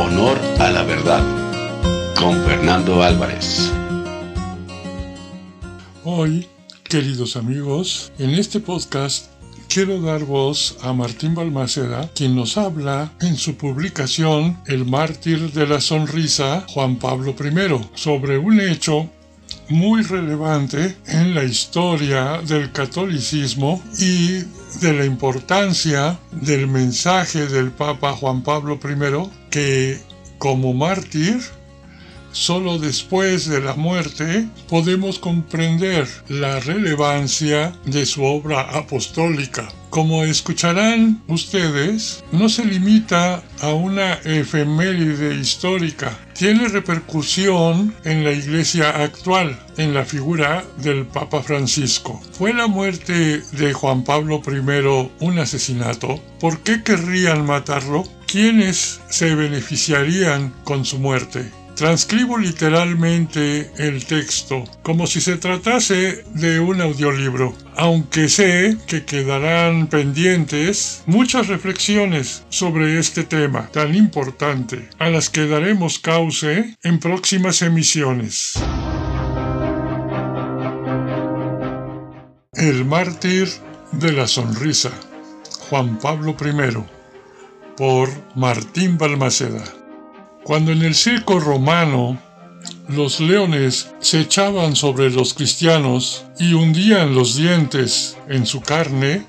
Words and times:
Honor 0.00 0.40
a 0.58 0.70
la 0.70 0.82
Verdad 0.82 1.22
con 2.18 2.42
Fernando 2.44 3.02
Álvarez. 3.02 3.70
Hoy, 6.04 6.46
queridos 6.84 7.36
amigos, 7.36 8.10
en 8.18 8.30
este 8.30 8.60
podcast 8.60 9.26
quiero 9.68 10.00
dar 10.00 10.24
voz 10.24 10.78
a 10.80 10.94
Martín 10.94 11.34
Balmaceda, 11.34 12.10
quien 12.14 12.34
nos 12.34 12.56
habla 12.56 13.12
en 13.20 13.36
su 13.36 13.58
publicación 13.58 14.58
El 14.66 14.86
mártir 14.86 15.52
de 15.52 15.66
la 15.66 15.82
sonrisa, 15.82 16.64
Juan 16.68 16.96
Pablo 16.96 17.34
I, 17.38 17.90
sobre 17.94 18.38
un 18.38 18.58
hecho 18.58 19.06
muy 19.68 20.00
relevante 20.00 20.96
en 21.08 21.34
la 21.34 21.44
historia 21.44 22.40
del 22.40 22.72
catolicismo 22.72 23.82
y 23.98 24.44
de 24.80 24.92
la 24.92 25.04
importancia 25.04 26.18
del 26.32 26.66
mensaje 26.66 27.46
del 27.46 27.70
Papa 27.70 28.12
Juan 28.12 28.42
Pablo 28.42 28.78
I 28.82 29.30
que 29.50 30.00
como 30.38 30.72
mártir 30.72 31.40
Solo 32.32 32.78
después 32.78 33.48
de 33.48 33.60
la 33.60 33.74
muerte 33.74 34.46
podemos 34.68 35.18
comprender 35.18 36.06
la 36.28 36.60
relevancia 36.60 37.72
de 37.86 38.06
su 38.06 38.22
obra 38.22 38.60
apostólica. 38.60 39.68
Como 39.90 40.22
escucharán 40.22 41.20
ustedes, 41.26 42.22
no 42.30 42.48
se 42.48 42.64
limita 42.64 43.42
a 43.60 43.72
una 43.72 44.14
efeméride 44.24 45.34
histórica, 45.34 46.16
tiene 46.32 46.68
repercusión 46.68 47.92
en 48.04 48.22
la 48.22 48.30
iglesia 48.30 49.02
actual, 49.02 49.58
en 49.78 49.92
la 49.92 50.04
figura 50.04 50.64
del 50.76 51.06
Papa 51.06 51.42
Francisco. 51.42 52.22
¿Fue 52.38 52.54
la 52.54 52.68
muerte 52.68 53.42
de 53.50 53.72
Juan 53.72 54.04
Pablo 54.04 54.40
I 54.46 55.24
un 55.24 55.38
asesinato? 55.40 56.22
¿Por 56.38 56.60
qué 56.60 56.84
querrían 56.84 57.44
matarlo? 57.44 58.04
¿Quiénes 58.28 59.00
se 59.08 59.34
beneficiarían 59.34 60.54
con 60.62 60.84
su 60.84 61.00
muerte? 61.00 61.50
Transcribo 61.80 62.36
literalmente 62.36 63.70
el 63.78 64.04
texto 64.04 64.64
como 64.82 65.06
si 65.06 65.22
se 65.22 65.38
tratase 65.38 66.26
de 66.34 66.60
un 66.60 66.82
audiolibro, 66.82 67.54
aunque 67.74 68.28
sé 68.28 68.76
que 68.86 69.06
quedarán 69.06 69.86
pendientes 69.86 71.02
muchas 71.06 71.46
reflexiones 71.46 72.44
sobre 72.50 72.98
este 72.98 73.24
tema 73.24 73.70
tan 73.72 73.94
importante, 73.94 74.90
a 74.98 75.08
las 75.08 75.30
que 75.30 75.46
daremos 75.46 75.98
cauce 75.98 76.76
en 76.82 77.00
próximas 77.00 77.62
emisiones. 77.62 78.62
El 82.52 82.84
mártir 82.84 83.48
de 83.92 84.12
la 84.12 84.26
sonrisa, 84.26 84.90
Juan 85.70 85.98
Pablo 85.98 86.36
I, 86.38 87.74
por 87.74 88.10
Martín 88.36 88.98
Balmaceda. 88.98 89.79
Cuando 90.44 90.72
en 90.72 90.82
el 90.82 90.94
circo 90.94 91.38
romano 91.38 92.18
los 92.88 93.20
leones 93.20 93.92
se 94.00 94.20
echaban 94.20 94.74
sobre 94.74 95.10
los 95.10 95.34
cristianos 95.34 96.24
y 96.38 96.54
hundían 96.54 97.14
los 97.14 97.36
dientes 97.36 98.16
en 98.28 98.46
su 98.46 98.60
carne, 98.60 99.26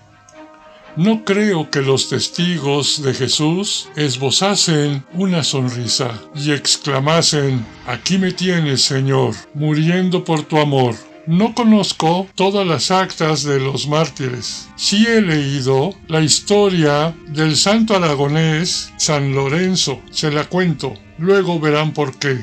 no 0.96 1.24
creo 1.24 1.70
que 1.70 1.82
los 1.82 2.10
testigos 2.10 3.02
de 3.02 3.14
Jesús 3.14 3.90
esbozasen 3.96 5.06
una 5.14 5.44
sonrisa 5.44 6.20
y 6.36 6.52
exclamasen, 6.52 7.66
Aquí 7.88 8.18
me 8.18 8.34
tienes, 8.34 8.82
Señor, 8.82 9.34
muriendo 9.54 10.24
por 10.24 10.44
tu 10.44 10.60
amor. 10.60 10.96
No 11.28 11.54
conozco 11.54 12.28
todas 12.34 12.66
las 12.66 12.90
actas 12.90 13.44
de 13.44 13.60
los 13.60 13.88
mártires. 13.88 14.70
Sí 14.76 15.06
he 15.06 15.22
leído 15.22 15.94
la 16.08 16.22
historia 16.22 17.16
del 17.28 17.56
santo 17.56 17.96
aragonés 17.96 18.92
San 18.98 19.36
Lorenzo. 19.36 20.02
Se 20.10 20.32
la 20.32 20.46
cuento. 20.46 20.96
Luego 21.20 21.60
verán 21.60 21.94
por 21.94 22.18
qué. 22.18 22.40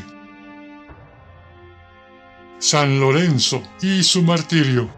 San 2.61 3.01
Lorenzo 3.01 3.63
y 3.83 4.05
su 4.05 4.23
martirio. 4.23 4.89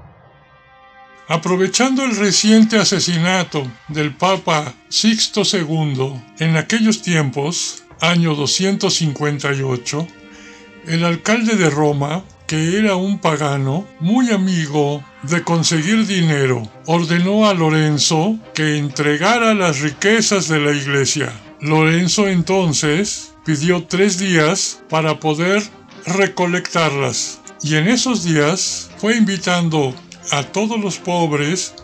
Aprovechando 1.28 2.04
el 2.04 2.16
reciente 2.16 2.76
asesinato 2.76 3.66
del 3.88 4.14
Papa 4.14 4.74
Sixto 4.90 5.42
II 5.50 6.20
en 6.38 6.56
aquellos 6.56 7.00
tiempos, 7.00 7.84
año 8.00 8.34
258, 8.34 10.06
el 10.86 11.04
alcalde 11.04 11.56
de 11.56 11.70
Roma 11.70 12.24
que 12.50 12.76
era 12.76 12.96
un 12.96 13.20
pagano 13.20 13.86
muy 14.00 14.32
amigo 14.32 15.04
de 15.22 15.44
conseguir 15.44 16.04
dinero, 16.04 16.68
ordenó 16.84 17.48
a 17.48 17.54
Lorenzo 17.54 18.40
que 18.54 18.76
entregara 18.76 19.54
las 19.54 19.78
riquezas 19.78 20.48
de 20.48 20.58
la 20.58 20.72
iglesia. 20.72 21.32
Lorenzo 21.60 22.26
entonces 22.26 23.34
pidió 23.44 23.84
tres 23.84 24.18
días 24.18 24.82
para 24.88 25.20
poder 25.20 25.62
recolectarlas 26.06 27.40
y 27.62 27.76
en 27.76 27.86
esos 27.86 28.24
días 28.24 28.90
fue 28.96 29.14
invitando 29.14 29.94
a 30.32 30.42
todos 30.42 30.80
los 30.80 30.98
pobres, 30.98 31.74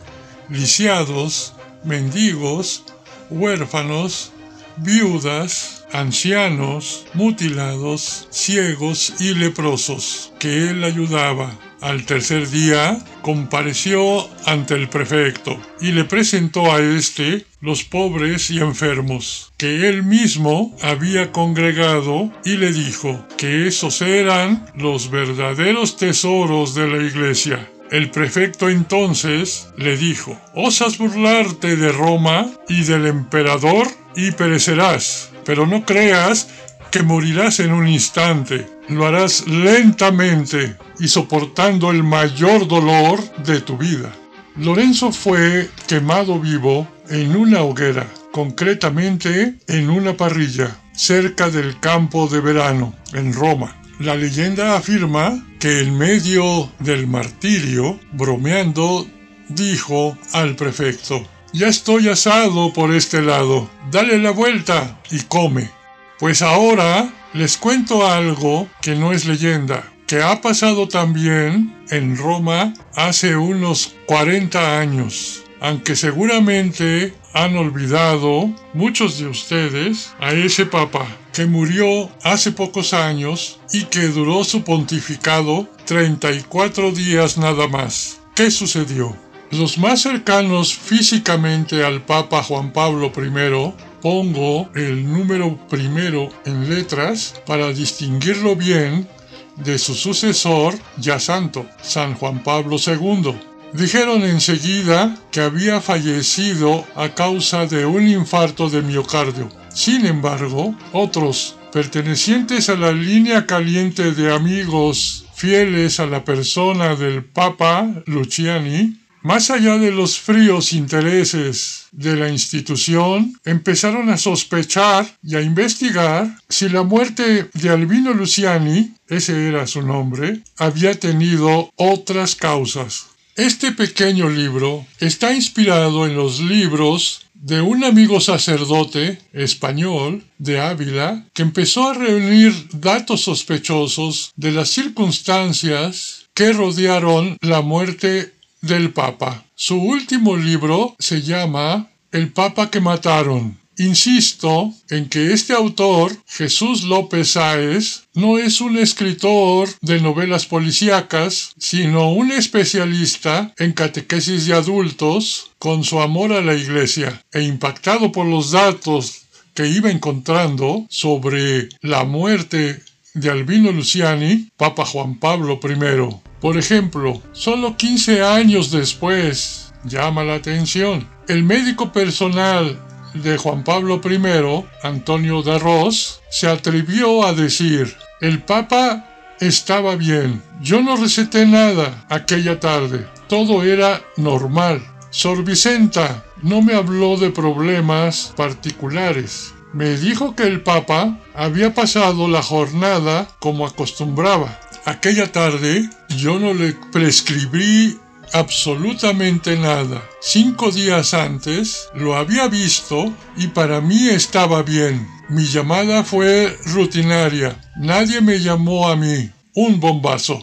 lisiados, 0.49 1.55
mendigos, 1.85 2.83
huérfanos, 3.31 4.33
viudas, 4.79 5.76
ancianos, 5.93 7.07
mutilados, 7.15 8.29
ciegos 8.31 9.15
y 9.21 9.35
leprosos, 9.35 10.33
que 10.39 10.71
él 10.71 10.85
ayudaba. 10.85 11.53
Al 11.81 12.07
tercer 12.07 12.49
día 12.49 12.99
compareció 13.21 14.29
ante 14.47 14.75
el 14.75 14.89
prefecto 14.89 15.61
y 15.81 15.93
le 15.93 16.05
presentó 16.05 16.75
a 16.75 16.81
éste 16.81 17.45
los 17.61 17.85
pobres 17.85 18.51
y 18.51 18.59
enfermos, 18.59 19.53
que 19.59 19.89
él 19.89 20.03
mismo 20.03 20.75
había 20.83 21.33
congregado 21.33 22.33
y 22.45 22.57
le 22.57 22.73
dijo 22.73 23.27
que 23.37 23.67
esos 23.67 24.01
eran 24.01 24.67
los 24.75 25.11
verdaderos 25.11 25.97
tesoros 25.97 26.75
de 26.75 26.89
la 26.89 27.03
iglesia. 27.05 27.71
El 27.91 28.11
prefecto 28.11 28.69
entonces 28.69 29.69
le 29.77 29.97
dijo, 29.97 30.41
¿osas 30.55 30.99
burlarte 30.99 31.77
de 31.77 31.93
Roma 31.93 32.51
y 32.69 32.83
del 32.83 33.07
emperador? 33.07 33.87
y 34.17 34.31
perecerás, 34.31 35.31
pero 35.47 35.67
no 35.67 35.87
creas 35.87 36.49
que 36.91 37.03
morirás 37.03 37.61
en 37.61 37.73
un 37.73 37.89
instante. 37.89 38.67
Lo 38.89 39.07
harás 39.07 39.47
lentamente 39.47 40.77
y 40.99 41.09
soportando 41.09 41.91
el 41.91 42.03
mayor 42.03 42.69
dolor 42.69 43.21
de 43.45 43.61
tu 43.61 43.79
vida. 43.79 44.13
Lorenzo 44.57 45.13
fue 45.13 45.69
quemado 45.87 46.41
vivo 46.41 46.89
en 47.09 47.37
una 47.37 47.63
hoguera, 47.63 48.07
concretamente 48.33 49.57
en 49.69 49.91
una 49.91 50.17
parrilla, 50.17 50.77
cerca 50.93 51.51
del 51.51 51.79
campo 51.79 52.27
de 52.27 52.41
verano, 52.41 52.95
en 53.13 53.33
Roma. 53.33 53.77
La 53.99 54.15
leyenda 54.15 54.77
afirma 54.77 55.47
que 55.59 55.81
en 55.81 55.97
medio 55.97 56.71
del 56.81 57.07
martirio, 57.07 57.99
bromeando, 58.13 59.07
dijo 59.49 60.17
al 60.33 60.57
prefecto, 60.57 61.27
ya 61.53 61.69
estoy 61.69 62.09
asado 62.09 62.73
por 62.73 62.95
este 62.95 63.23
lado. 63.23 63.69
Dale 63.91 64.19
la 64.19 64.31
vuelta 64.31 65.01
y 65.11 65.21
come. 65.21 65.71
Pues 66.19 66.43
ahora 66.43 67.13
les 67.35 67.57
cuento 67.57 68.07
algo 68.07 68.69
que 68.81 68.95
no 68.95 69.13
es 69.13 69.27
leyenda, 69.27 69.93
que 70.07 70.23
ha 70.23 70.41
pasado 70.41 70.89
también 70.89 71.77
en 71.91 72.17
Roma 72.17 72.73
hace 72.95 73.37
unos 73.37 73.95
40 74.07 74.79
años. 74.79 75.43
Aunque 75.61 75.97
seguramente 75.97 77.15
han 77.33 77.57
olvidado 77.57 78.51
muchos 78.73 79.19
de 79.19 79.27
ustedes 79.27 80.15
a 80.21 80.33
ese 80.33 80.67
papa 80.67 81.07
que 81.33 81.45
murió 81.45 82.11
hace 82.23 82.53
pocos 82.53 82.95
años 82.95 83.61
y 83.73 83.85
que 83.85 84.09
duró 84.09 84.43
su 84.45 84.65
pontificado 84.65 85.69
34 85.85 86.93
días 86.93 87.37
nada 87.37 87.69
más. 87.69 88.21
¿Qué 88.35 88.51
sucedió? 88.51 89.15
Los 89.53 89.79
más 89.79 90.03
cercanos 90.03 90.75
físicamente 90.75 91.85
al 91.85 92.03
Papa 92.03 92.43
Juan 92.43 92.73
Pablo 92.73 93.13
I, 93.17 93.73
pongo 94.03 94.69
el 94.75 95.11
número 95.11 95.57
primero 95.69 96.29
en 96.45 96.69
letras 96.69 97.41
para 97.47 97.73
distinguirlo 97.73 98.57
bien 98.57 99.09
de 99.57 99.79
su 99.79 99.95
sucesor 99.95 100.75
ya 100.99 101.21
santo, 101.21 101.65
San 101.81 102.15
Juan 102.15 102.43
Pablo 102.43 102.77
II. 102.85 103.35
Dijeron 103.73 104.25
enseguida 104.25 105.17
que 105.31 105.41
había 105.41 105.81
fallecido 105.81 106.85
a 106.97 107.11
causa 107.11 107.67
de 107.67 107.87
un 107.87 108.09
infarto 108.09 108.69
de 108.69 108.83
miocardio. 108.83 109.49
Sin 109.73 110.07
embargo, 110.07 110.75
otros, 110.93 111.57
pertenecientes 111.73 112.69
a 112.69 112.75
la 112.75 112.91
línea 112.91 113.47
caliente 113.47 114.13
de 114.13 114.33
amigos 114.33 115.25
fieles 115.35 116.01
a 116.01 116.07
la 116.07 116.25
persona 116.25 116.97
del 116.97 117.25
Papa 117.25 118.03
Luciani, 118.07 119.06
más 119.27 119.51
allá 119.51 119.77
de 119.77 119.91
los 119.91 120.21
fríos 120.21 120.73
intereses 120.73 121.87
de 121.91 122.15
la 122.15 122.29
institución, 122.29 123.33
empezaron 123.45 124.09
a 124.09 124.19
sospechar 124.19 125.05
y 125.21 125.35
a 125.35 125.43
investigar 125.43 126.33
si 126.49 126.69
la 126.69 126.85
muerte 126.85 127.51
de 127.53 127.69
Albino 127.69 128.15
Luciani, 128.15 128.93
ese 129.09 129.49
era 129.49 129.67
su 129.67 129.83
nombre, 129.83 130.43
había 130.59 130.95
tenido 130.95 131.73
otras 131.75 132.37
causas. 132.37 133.07
Este 133.35 133.73
pequeño 133.73 134.29
libro 134.29 134.87
está 135.01 135.35
inspirado 135.35 136.07
en 136.07 136.15
los 136.15 136.39
libros 136.39 137.27
de 137.35 137.61
un 137.61 137.83
amigo 137.83 138.21
sacerdote 138.21 139.19
español 139.33 140.23
de 140.39 140.61
Ávila 140.61 141.27
que 141.35 141.43
empezó 141.43 141.89
a 141.89 141.95
reunir 141.95 142.53
datos 142.75 143.23
sospechosos 143.23 144.33
de 144.37 144.53
las 144.53 144.69
circunstancias 144.69 146.27
que 146.33 146.53
rodearon 146.53 147.39
la 147.41 147.63
muerte 147.63 148.36
del 148.67 148.93
Papa. 148.93 149.45
Su 149.55 149.77
último 149.77 150.37
libro 150.37 150.97
se 150.99 151.23
llama 151.23 151.89
El 152.13 152.33
Papa 152.33 152.71
que 152.71 152.81
mataron 152.81 153.59
Insisto 153.79 154.73
en 154.89 155.07
que 155.11 155.35
este 155.35 155.53
autor, 155.53 156.17
Jesús 156.27 156.85
López 156.85 157.33
Sáez, 157.33 158.05
no 158.15 158.39
es 158.39 158.63
un 158.63 158.79
escritor 158.79 159.69
de 159.83 160.01
novelas 160.01 160.47
policíacas, 160.47 161.53
sino 161.59 162.11
un 162.11 162.33
especialista 162.33 163.53
en 163.59 163.75
catequesis 163.75 164.47
de 164.47 164.55
adultos 164.55 165.51
con 165.59 165.85
su 165.85 166.01
amor 166.01 166.33
a 166.33 166.41
la 166.41 166.55
iglesia 166.55 167.23
e 167.33 167.43
impactado 167.43 168.13
por 168.13 168.27
los 168.27 168.53
datos 168.53 169.27
que 169.53 169.69
iba 169.69 169.91
encontrando 169.91 170.87
sobre 170.89 171.69
la 171.83 172.05
muerte 172.05 172.83
de 173.13 173.31
Albino 173.31 173.73
Luciani, 173.73 174.49
Papa 174.57 174.87
Juan 174.87 175.19
Pablo 175.19 175.61
I. 175.63 176.26
Por 176.47 176.57
ejemplo, 176.57 177.21
solo 177.33 177.77
15 177.77 178.23
años 178.23 178.71
después, 178.71 179.73
llama 179.83 180.23
la 180.23 180.37
atención, 180.37 181.09
el 181.27 181.43
médico 181.43 181.93
personal 181.93 182.79
de 183.15 183.37
Juan 183.37 183.65
Pablo 183.65 184.01
I, 184.05 184.65
Antonio 184.87 185.43
de 185.43 185.59
Ros, 185.59 186.21
se 186.31 186.47
atrevió 186.47 187.27
a 187.27 187.33
decir, 187.33 187.97
el 188.21 188.45
Papa 188.45 189.35
estaba 189.41 189.97
bien, 189.97 190.41
yo 190.61 190.81
no 190.83 190.95
receté 190.95 191.47
nada 191.47 192.07
aquella 192.09 192.61
tarde, 192.61 193.09
todo 193.29 193.65
era 193.65 194.01
normal. 194.17 194.81
Sor 195.11 195.43
Vicenta 195.43 196.25
no 196.43 196.63
me 196.63 196.75
habló 196.75 197.17
de 197.17 197.31
problemas 197.31 198.33
particulares. 198.37 199.53
Me 199.73 199.97
dijo 199.97 200.37
que 200.37 200.45
el 200.45 200.63
Papa 200.63 201.19
había 201.35 201.75
pasado 201.75 202.29
la 202.29 202.43
jornada 202.43 203.27
como 203.41 203.67
acostumbraba. 203.67 204.61
Aquella 204.87 205.27
tarde 205.33 205.91
yo 206.17 206.39
no 206.39 206.55
le 206.55 206.73
prescribí 206.93 207.99
absolutamente 208.33 209.59
nada. 209.59 210.01
Cinco 210.21 210.71
días 210.71 211.13
antes 211.13 211.89
lo 211.95 212.17
había 212.17 212.47
visto 212.47 213.13
y 213.37 213.49
para 213.49 213.81
mí 213.81 214.07
estaba 214.09 214.63
bien. 214.63 215.05
Mi 215.29 215.45
llamada 215.45 216.05
fue 216.05 216.57
rutinaria. 216.67 217.61
Nadie 217.77 218.21
me 218.21 218.39
llamó 218.39 218.89
a 218.89 218.95
mí. 218.95 219.29
Un 219.57 219.81
bombazo. 219.81 220.41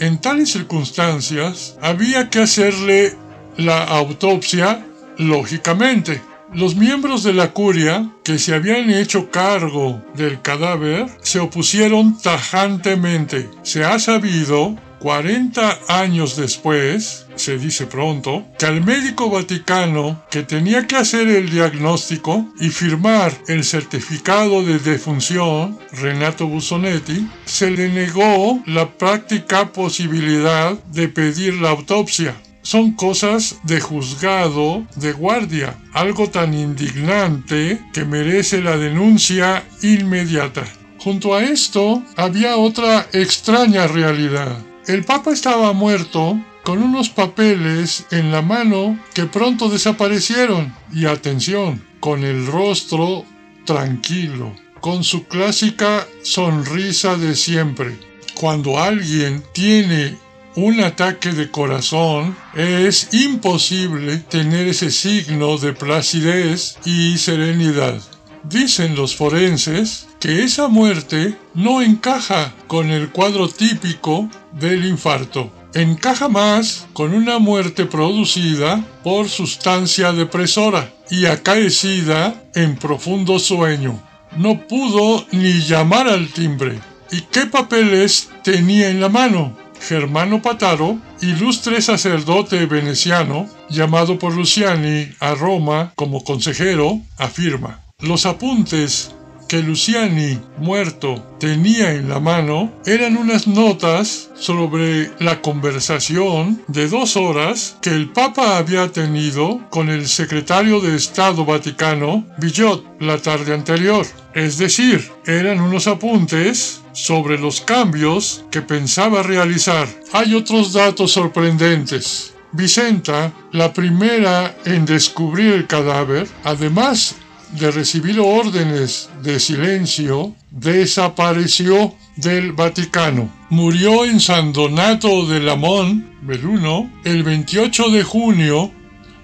En 0.00 0.18
tales 0.18 0.52
circunstancias 0.52 1.76
había 1.82 2.30
que 2.30 2.40
hacerle 2.40 3.18
la 3.58 3.84
autopsia 3.84 4.82
lógicamente. 5.18 6.22
Los 6.54 6.76
miembros 6.76 7.24
de 7.24 7.32
la 7.32 7.50
curia 7.50 8.12
que 8.22 8.38
se 8.38 8.54
habían 8.54 8.88
hecho 8.88 9.28
cargo 9.28 10.00
del 10.14 10.40
cadáver 10.40 11.06
se 11.20 11.40
opusieron 11.40 12.16
tajantemente. 12.16 13.50
Se 13.64 13.84
ha 13.84 13.98
sabido 13.98 14.76
40 15.00 15.80
años 15.88 16.36
después, 16.36 17.26
se 17.34 17.58
dice 17.58 17.86
pronto, 17.86 18.46
que 18.56 18.66
al 18.66 18.84
médico 18.84 19.30
vaticano 19.30 20.24
que 20.30 20.44
tenía 20.44 20.86
que 20.86 20.94
hacer 20.94 21.26
el 21.26 21.50
diagnóstico 21.50 22.46
y 22.60 22.68
firmar 22.68 23.32
el 23.48 23.64
certificado 23.64 24.62
de 24.62 24.78
defunción, 24.78 25.76
Renato 25.90 26.46
Busonetti, 26.46 27.28
se 27.46 27.72
le 27.72 27.88
negó 27.88 28.62
la 28.66 28.88
práctica 28.92 29.72
posibilidad 29.72 30.72
de 30.84 31.08
pedir 31.08 31.54
la 31.54 31.70
autopsia 31.70 32.36
son 32.64 32.92
cosas 32.92 33.60
de 33.62 33.80
juzgado 33.80 34.84
de 34.96 35.12
guardia, 35.12 35.76
algo 35.92 36.28
tan 36.28 36.54
indignante 36.54 37.80
que 37.92 38.04
merece 38.04 38.60
la 38.60 38.76
denuncia 38.76 39.64
inmediata. 39.82 40.64
Junto 40.98 41.34
a 41.34 41.44
esto 41.44 42.02
había 42.16 42.56
otra 42.56 43.06
extraña 43.12 43.86
realidad. 43.86 44.58
El 44.86 45.04
Papa 45.04 45.32
estaba 45.32 45.72
muerto 45.74 46.42
con 46.64 46.82
unos 46.82 47.10
papeles 47.10 48.06
en 48.10 48.32
la 48.32 48.40
mano 48.40 48.98
que 49.12 49.26
pronto 49.26 49.68
desaparecieron 49.68 50.74
y 50.92 51.04
atención, 51.04 51.84
con 52.00 52.24
el 52.24 52.46
rostro 52.46 53.26
tranquilo, 53.66 54.54
con 54.80 55.04
su 55.04 55.26
clásica 55.26 56.06
sonrisa 56.22 57.16
de 57.16 57.36
siempre. 57.36 57.98
Cuando 58.34 58.78
alguien 58.78 59.42
tiene 59.52 60.16
un 60.56 60.80
ataque 60.80 61.32
de 61.32 61.50
corazón, 61.50 62.36
es 62.54 63.12
imposible 63.12 64.18
tener 64.18 64.68
ese 64.68 64.90
signo 64.90 65.58
de 65.58 65.72
placidez 65.72 66.76
y 66.84 67.18
serenidad. 67.18 68.00
Dicen 68.44 68.94
los 68.94 69.16
forenses 69.16 70.06
que 70.20 70.44
esa 70.44 70.68
muerte 70.68 71.36
no 71.54 71.82
encaja 71.82 72.52
con 72.66 72.90
el 72.90 73.10
cuadro 73.10 73.48
típico 73.48 74.28
del 74.52 74.84
infarto. 74.84 75.50
Encaja 75.74 76.28
más 76.28 76.86
con 76.92 77.14
una 77.14 77.38
muerte 77.38 77.86
producida 77.86 78.84
por 79.02 79.28
sustancia 79.28 80.12
depresora 80.12 80.92
y 81.10 81.26
acaecida 81.26 82.44
en 82.54 82.76
profundo 82.76 83.38
sueño. 83.38 84.00
No 84.36 84.66
pudo 84.68 85.26
ni 85.32 85.60
llamar 85.60 86.06
al 86.06 86.28
timbre. 86.28 86.78
¿Y 87.10 87.22
qué 87.22 87.46
papeles 87.46 88.30
tenía 88.42 88.90
en 88.90 89.00
la 89.00 89.08
mano? 89.08 89.63
Germano 89.88 90.40
Pataro, 90.40 90.98
ilustre 91.20 91.82
sacerdote 91.82 92.64
veneciano, 92.66 93.48
llamado 93.68 94.18
por 94.18 94.34
Luciani 94.34 95.08
a 95.20 95.34
Roma 95.34 95.92
como 95.94 96.24
consejero, 96.24 97.00
afirma, 97.18 97.84
los 98.00 98.24
apuntes 98.24 99.14
que 99.48 99.62
Luciani, 99.62 100.40
muerto, 100.58 101.22
tenía 101.38 101.92
en 101.92 102.08
la 102.08 102.18
mano 102.18 102.72
eran 102.86 103.16
unas 103.16 103.46
notas 103.46 104.30
sobre 104.34 105.10
la 105.18 105.42
conversación 105.42 106.62
de 106.66 106.88
dos 106.88 107.16
horas 107.16 107.76
que 107.82 107.90
el 107.90 108.08
Papa 108.08 108.56
había 108.56 108.90
tenido 108.90 109.60
con 109.70 109.90
el 109.90 110.08
secretario 110.08 110.80
de 110.80 110.96
Estado 110.96 111.44
Vaticano, 111.44 112.24
Villot, 112.38 112.84
la 113.00 113.18
tarde 113.18 113.52
anterior. 113.52 114.06
Es 114.32 114.56
decir, 114.56 115.10
eran 115.26 115.60
unos 115.60 115.86
apuntes 115.86 116.80
sobre 116.94 117.38
los 117.38 117.60
cambios 117.60 118.44
que 118.50 118.62
pensaba 118.62 119.22
realizar. 119.22 119.86
Hay 120.12 120.34
otros 120.34 120.72
datos 120.72 121.12
sorprendentes. 121.12 122.34
Vicenta, 122.52 123.32
la 123.52 123.72
primera 123.72 124.56
en 124.64 124.86
descubrir 124.86 125.52
el 125.52 125.66
cadáver, 125.66 126.26
además 126.44 127.16
de 127.50 127.70
recibir 127.70 128.18
órdenes 128.20 129.10
de 129.22 129.38
silencio, 129.40 130.34
desapareció 130.50 131.94
del 132.16 132.52
Vaticano. 132.52 133.30
Murió 133.50 134.04
en 134.04 134.20
San 134.20 134.52
Donato 134.52 135.26
de 135.26 135.40
Lamón, 135.40 136.14
Beluno, 136.22 136.88
el 137.04 137.24
28 137.24 137.90
de 137.90 138.04
junio 138.04 138.70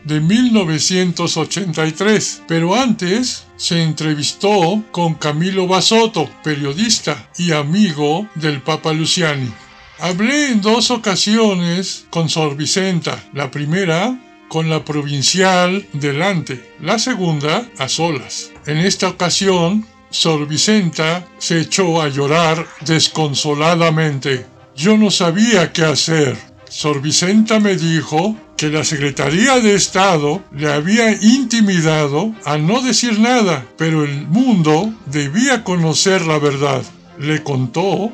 de 0.05 0.21
1983, 0.21 2.43
pero 2.49 2.75
antes 2.75 3.47
se 3.61 3.83
entrevistó 3.83 4.83
con 4.91 5.17
Camilo 5.17 5.67
Basotto, 5.67 6.31
periodista 6.43 7.29
y 7.37 7.53
amigo 7.53 8.27
del 8.35 8.63
Papa 8.63 8.95
Luciani. 8.95 9.53
Hablé 9.99 10.49
en 10.49 10.63
dos 10.63 10.91
ocasiones 10.91 12.07
con 12.09 12.31
Sor 12.31 12.57
Vicenta, 12.57 13.23
la 13.35 13.51
primera 13.51 14.19
con 14.49 14.71
la 14.71 14.83
provincial 14.83 15.87
delante, 15.93 16.75
la 16.81 16.99
segunda 16.99 17.69
a 17.77 17.87
solas. 17.91 18.51
En 18.65 18.79
esta 18.79 19.09
ocasión, 19.09 19.87
Sor 20.09 20.49
Vicenta 20.49 21.29
se 21.37 21.61
echó 21.61 22.01
a 22.01 22.09
llorar 22.09 22.67
desconsoladamente. 22.81 24.47
Yo 24.75 24.97
no 24.97 25.11
sabía 25.11 25.71
qué 25.71 25.85
hacer. 25.85 26.35
Sor 26.67 27.03
Vicenta 27.03 27.61
me 27.61 27.77
dijo 27.77 28.37
que 28.61 28.69
la 28.69 28.85
Secretaría 28.85 29.59
de 29.59 29.75
Estado 29.75 30.43
le 30.53 30.71
había 30.71 31.13
intimidado 31.13 32.35
a 32.45 32.59
no 32.59 32.83
decir 32.83 33.19
nada, 33.19 33.65
pero 33.79 34.05
el 34.05 34.27
mundo 34.27 34.93
debía 35.07 35.65
conocer 35.65 36.27
la 36.27 36.39
verdad. 36.39 36.83
Le 37.19 37.43
contó 37.43 38.13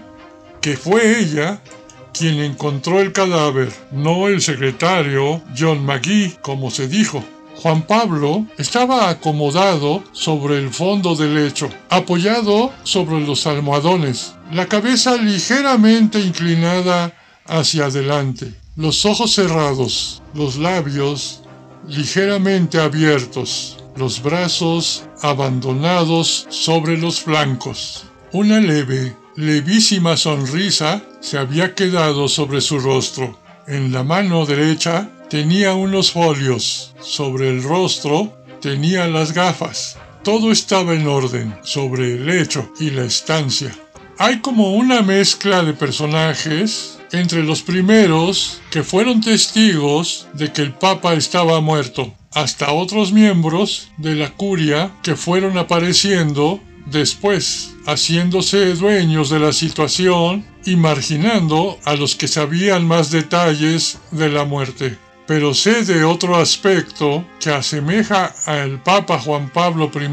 que 0.60 0.76
fue 0.76 1.18
ella 1.18 1.60
quien 2.12 2.38
encontró 2.38 3.00
el 3.00 3.12
cadáver, 3.12 3.72
no 3.90 4.28
el 4.28 4.40
secretario 4.40 5.42
John 5.58 5.84
McGee, 5.84 6.36
como 6.42 6.70
se 6.70 6.86
dijo. 6.86 7.24
Juan 7.56 7.82
Pablo 7.82 8.46
estaba 8.56 9.08
acomodado 9.08 10.04
sobre 10.12 10.58
el 10.58 10.70
fondo 10.70 11.16
del 11.16 11.34
lecho, 11.34 11.68
apoyado 11.88 12.72
sobre 12.84 13.18
los 13.20 13.48
almohadones, 13.48 14.34
la 14.52 14.66
cabeza 14.66 15.16
ligeramente 15.16 16.20
inclinada 16.20 17.12
hacia 17.46 17.86
adelante, 17.86 18.54
los 18.76 19.06
ojos 19.06 19.32
cerrados, 19.32 20.22
los 20.34 20.56
labios 20.58 21.40
ligeramente 21.88 22.78
abiertos, 22.78 23.78
los 23.96 24.22
brazos 24.22 25.04
abandonados 25.22 26.46
sobre 26.50 26.98
los 26.98 27.22
flancos. 27.22 28.04
Una 28.32 28.60
leve 28.60 29.16
levísima 29.34 30.18
sonrisa 30.18 31.02
se 31.20 31.38
había 31.38 31.74
quedado 31.74 32.28
sobre 32.28 32.60
su 32.60 32.78
rostro. 32.78 33.38
En 33.66 33.92
la 33.92 34.04
mano 34.04 34.44
derecha 34.44 35.08
tenía 35.30 35.72
unos 35.72 36.12
folios. 36.12 36.94
Sobre 37.00 37.48
el 37.48 37.62
rostro 37.62 38.36
tenía 38.60 39.08
las 39.08 39.32
gafas. 39.32 39.96
Todo 40.22 40.52
estaba 40.52 40.94
en 40.94 41.06
orden 41.06 41.56
sobre 41.62 42.14
el 42.14 42.26
lecho 42.26 42.70
y 42.78 42.90
la 42.90 43.04
estancia. 43.04 43.74
Hay 44.18 44.40
como 44.40 44.74
una 44.74 45.00
mezcla 45.00 45.62
de 45.62 45.72
personajes 45.72 46.95
entre 47.12 47.42
los 47.42 47.62
primeros 47.62 48.60
que 48.70 48.82
fueron 48.82 49.20
testigos 49.20 50.26
de 50.32 50.52
que 50.52 50.62
el 50.62 50.72
Papa 50.72 51.14
estaba 51.14 51.60
muerto, 51.60 52.14
hasta 52.32 52.72
otros 52.72 53.12
miembros 53.12 53.88
de 53.96 54.14
la 54.14 54.30
curia 54.30 54.92
que 55.02 55.16
fueron 55.16 55.58
apareciendo 55.58 56.60
después, 56.86 57.74
haciéndose 57.86 58.74
dueños 58.74 59.30
de 59.30 59.40
la 59.40 59.52
situación 59.52 60.44
y 60.64 60.76
marginando 60.76 61.78
a 61.84 61.94
los 61.94 62.14
que 62.14 62.28
sabían 62.28 62.86
más 62.86 63.10
detalles 63.10 63.98
de 64.10 64.28
la 64.28 64.44
muerte. 64.44 64.98
Pero 65.26 65.54
sé 65.54 65.84
de 65.84 66.04
otro 66.04 66.36
aspecto 66.36 67.24
que 67.40 67.50
asemeja 67.50 68.32
al 68.46 68.82
Papa 68.82 69.18
Juan 69.18 69.50
Pablo 69.50 69.90
I 69.92 70.08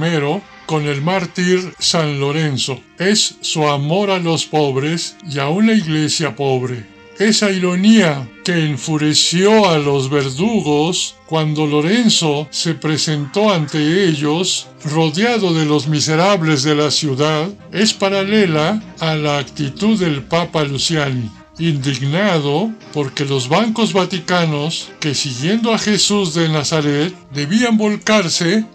con 0.65 0.87
el 0.87 1.01
mártir 1.01 1.73
San 1.79 2.19
Lorenzo. 2.19 2.79
Es 2.97 3.35
su 3.41 3.67
amor 3.67 4.09
a 4.11 4.19
los 4.19 4.45
pobres 4.45 5.15
y 5.29 5.39
a 5.39 5.49
una 5.49 5.73
iglesia 5.73 6.35
pobre. 6.35 6.85
Esa 7.19 7.51
ironía 7.51 8.27
que 8.43 8.65
enfureció 8.65 9.69
a 9.69 9.77
los 9.77 10.09
verdugos 10.09 11.15
cuando 11.27 11.67
Lorenzo 11.67 12.47
se 12.49 12.73
presentó 12.73 13.53
ante 13.53 14.05
ellos 14.05 14.67
rodeado 14.83 15.53
de 15.53 15.65
los 15.65 15.87
miserables 15.87 16.63
de 16.63 16.75
la 16.75 16.89
ciudad 16.89 17.49
es 17.71 17.93
paralela 17.93 18.81
a 18.99 19.15
la 19.15 19.37
actitud 19.37 19.99
del 19.99 20.23
Papa 20.23 20.63
Luciani 20.63 21.29
indignado 21.59 22.71
porque 22.93 23.25
los 23.25 23.47
bancos 23.47 23.93
vaticanos, 23.93 24.89
que 24.99 25.13
siguiendo 25.13 25.73
a 25.73 25.77
Jesús 25.77 26.33
de 26.33 26.49
Nazaret, 26.49 27.13
debían 27.33 27.77
volcarse 27.77 28.65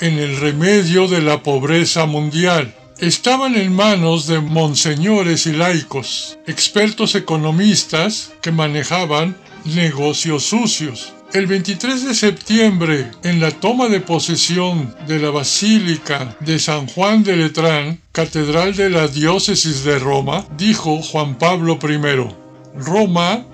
en 0.00 0.18
el 0.18 0.36
remedio 0.36 1.08
de 1.08 1.20
la 1.20 1.42
pobreza 1.42 2.06
mundial 2.06 2.74
estaban 2.98 3.54
en 3.56 3.74
manos 3.74 4.26
de 4.26 4.40
monseñores 4.40 5.46
y 5.46 5.52
laicos, 5.52 6.38
expertos 6.46 7.14
economistas 7.14 8.32
que 8.40 8.52
manejaban 8.52 9.36
negocios 9.64 10.44
sucios. 10.44 11.12
El 11.32 11.46
23 11.46 12.06
de 12.06 12.14
septiembre, 12.14 13.10
en 13.22 13.38
la 13.38 13.50
toma 13.50 13.88
de 13.88 14.00
posesión 14.00 14.94
de 15.06 15.18
la 15.18 15.30
Basílica 15.30 16.36
de 16.40 16.58
San 16.58 16.86
Juan 16.86 17.22
de 17.22 17.36
Letrán, 17.36 18.00
catedral 18.12 18.74
de 18.74 18.88
la 18.88 19.08
diócesis 19.08 19.84
de 19.84 19.98
Roma, 19.98 20.46
dijo 20.56 21.02
Juan 21.02 21.36
Pablo 21.36 21.78
I, 21.82 22.80
Roma 22.80 23.44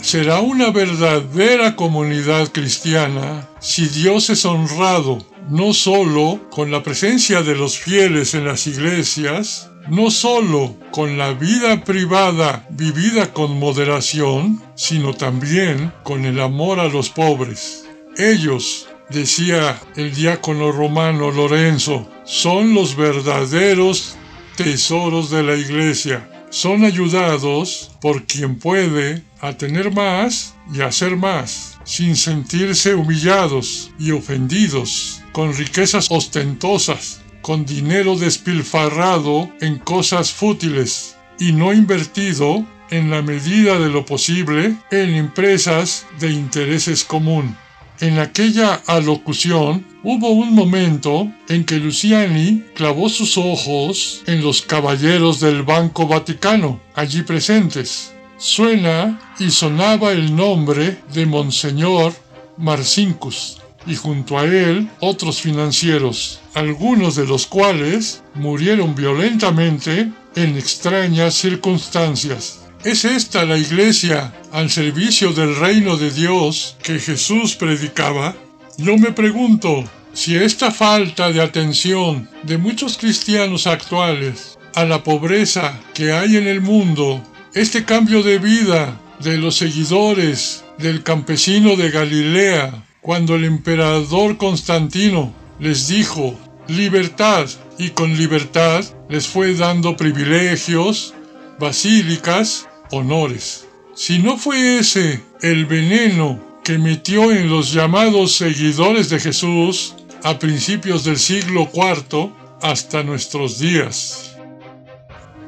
será 0.00 0.40
una 0.40 0.70
verdadera 0.70 1.74
comunidad 1.76 2.52
cristiana 2.52 3.48
si 3.58 3.88
Dios 3.88 4.30
es 4.30 4.44
honrado 4.44 5.33
no 5.48 5.74
solo 5.74 6.48
con 6.50 6.70
la 6.70 6.82
presencia 6.82 7.42
de 7.42 7.54
los 7.54 7.78
fieles 7.78 8.34
en 8.34 8.44
las 8.44 8.66
iglesias, 8.66 9.70
no 9.88 10.10
solo 10.10 10.76
con 10.90 11.18
la 11.18 11.32
vida 11.32 11.84
privada 11.84 12.66
vivida 12.70 13.32
con 13.32 13.58
moderación, 13.58 14.62
sino 14.74 15.12
también 15.14 15.92
con 16.02 16.24
el 16.24 16.40
amor 16.40 16.80
a 16.80 16.88
los 16.88 17.10
pobres. 17.10 17.84
Ellos, 18.16 18.88
decía 19.10 19.78
el 19.96 20.14
diácono 20.14 20.72
romano 20.72 21.30
Lorenzo, 21.30 22.08
son 22.24 22.72
los 22.72 22.96
verdaderos 22.96 24.16
tesoros 24.56 25.30
de 25.30 25.42
la 25.42 25.56
iglesia. 25.56 26.30
Son 26.48 26.84
ayudados 26.84 27.90
por 28.00 28.24
quien 28.24 28.58
puede 28.58 29.24
a 29.40 29.52
tener 29.54 29.92
más 29.92 30.54
y 30.72 30.80
hacer 30.80 31.16
más, 31.16 31.78
sin 31.84 32.16
sentirse 32.16 32.94
humillados 32.94 33.90
y 33.98 34.12
ofendidos 34.12 35.23
con 35.34 35.52
riquezas 35.52 36.12
ostentosas, 36.12 37.20
con 37.42 37.66
dinero 37.66 38.14
despilfarrado 38.14 39.50
en 39.60 39.78
cosas 39.80 40.30
fútiles 40.30 41.16
y 41.40 41.50
no 41.50 41.72
invertido 41.72 42.64
en 42.90 43.10
la 43.10 43.20
medida 43.20 43.80
de 43.80 43.88
lo 43.88 44.06
posible 44.06 44.76
en 44.92 45.14
empresas 45.16 46.06
de 46.20 46.30
intereses 46.30 47.02
común. 47.02 47.56
En 47.98 48.20
aquella 48.20 48.80
alocución 48.86 49.84
hubo 50.04 50.30
un 50.30 50.54
momento 50.54 51.28
en 51.48 51.64
que 51.64 51.80
Luciani 51.80 52.62
clavó 52.76 53.08
sus 53.08 53.36
ojos 53.36 54.22
en 54.28 54.40
los 54.40 54.62
caballeros 54.62 55.40
del 55.40 55.64
Banco 55.64 56.06
Vaticano, 56.06 56.80
allí 56.94 57.22
presentes. 57.22 58.14
Suena 58.38 59.34
y 59.40 59.50
sonaba 59.50 60.12
el 60.12 60.36
nombre 60.36 60.98
de 61.12 61.26
Monseñor 61.26 62.12
Marcincus 62.56 63.63
y 63.86 63.96
junto 63.96 64.38
a 64.38 64.44
él 64.44 64.88
otros 65.00 65.40
financieros, 65.40 66.40
algunos 66.54 67.16
de 67.16 67.26
los 67.26 67.46
cuales 67.46 68.22
murieron 68.34 68.94
violentamente 68.94 70.10
en 70.36 70.56
extrañas 70.56 71.34
circunstancias. 71.34 72.60
¿Es 72.84 73.04
esta 73.04 73.44
la 73.44 73.56
iglesia 73.56 74.34
al 74.52 74.70
servicio 74.70 75.32
del 75.32 75.56
reino 75.56 75.96
de 75.96 76.10
Dios 76.10 76.76
que 76.82 76.98
Jesús 76.98 77.54
predicaba? 77.54 78.36
Yo 78.76 78.98
me 78.98 79.12
pregunto 79.12 79.84
si 80.12 80.36
esta 80.36 80.70
falta 80.70 81.32
de 81.32 81.40
atención 81.40 82.28
de 82.42 82.58
muchos 82.58 82.98
cristianos 82.98 83.66
actuales 83.66 84.58
a 84.74 84.84
la 84.84 85.02
pobreza 85.02 85.80
que 85.94 86.12
hay 86.12 86.36
en 86.36 86.46
el 86.46 86.60
mundo, 86.60 87.22
este 87.54 87.84
cambio 87.84 88.22
de 88.22 88.38
vida 88.38 89.00
de 89.20 89.38
los 89.38 89.56
seguidores 89.56 90.64
del 90.78 91.02
campesino 91.02 91.76
de 91.76 91.90
Galilea, 91.90 92.84
cuando 93.04 93.34
el 93.34 93.44
emperador 93.44 94.38
Constantino 94.38 95.34
les 95.60 95.88
dijo 95.88 96.40
libertad 96.68 97.46
y 97.76 97.90
con 97.90 98.16
libertad 98.16 98.82
les 99.10 99.28
fue 99.28 99.52
dando 99.52 99.94
privilegios, 99.94 101.12
basílicas, 101.58 102.66
honores. 102.92 103.66
Si 103.94 104.20
no 104.20 104.38
fue 104.38 104.78
ese 104.78 105.22
el 105.42 105.66
veneno 105.66 106.40
que 106.64 106.78
metió 106.78 107.30
en 107.30 107.50
los 107.50 107.74
llamados 107.74 108.36
seguidores 108.36 109.10
de 109.10 109.20
Jesús 109.20 109.96
a 110.22 110.38
principios 110.38 111.04
del 111.04 111.18
siglo 111.18 111.68
IV 111.74 112.32
hasta 112.62 113.02
nuestros 113.02 113.58
días. 113.58 114.34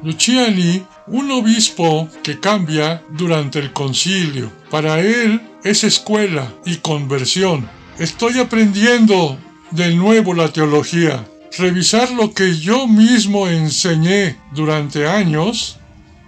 Luciani, 0.03 0.85
un 1.07 1.31
obispo 1.31 2.07
que 2.21 2.39
cambia 2.39 3.01
durante 3.13 3.57
el 3.57 3.73
concilio. 3.73 4.51
Para 4.69 4.99
él, 4.99 5.41
es 5.69 5.83
escuela 5.83 6.53
y 6.65 6.77
conversión. 6.77 7.69
Estoy 7.99 8.39
aprendiendo 8.39 9.37
de 9.71 9.93
nuevo 9.95 10.33
la 10.33 10.53
teología. 10.53 11.27
Revisar 11.57 12.11
lo 12.11 12.33
que 12.33 12.57
yo 12.57 12.87
mismo 12.87 13.47
enseñé 13.47 14.37
durante 14.51 15.07
años 15.07 15.79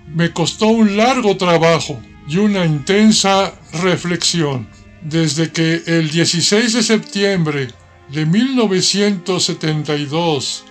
me 0.07 0.31
costó 0.31 0.67
un 0.67 0.95
largo 0.97 1.37
trabajo 1.37 1.99
y 2.27 2.37
una 2.37 2.65
intensa 2.65 3.53
reflexión. 3.81 4.67
Desde 5.01 5.51
que 5.51 5.83
el 5.85 6.09
16 6.09 6.73
de 6.73 6.83
septiembre 6.83 7.69
de 8.09 8.25
1972 8.25 10.65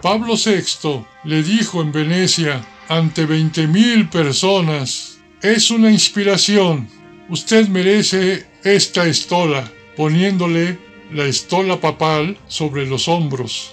Pablo 0.00 0.36
VI 0.36 1.04
le 1.24 1.42
dijo 1.42 1.82
en 1.82 1.90
Venecia 1.90 2.64
ante 2.88 3.26
20.000 3.26 4.08
personas, 4.08 5.18
es 5.42 5.70
una 5.70 5.90
inspiración 5.90 6.88
Usted 7.28 7.68
merece 7.68 8.46
esta 8.62 9.04
estola, 9.06 9.68
poniéndole 9.96 10.78
la 11.12 11.24
estola 11.24 11.80
papal 11.80 12.38
sobre 12.46 12.86
los 12.86 13.08
hombros. 13.08 13.72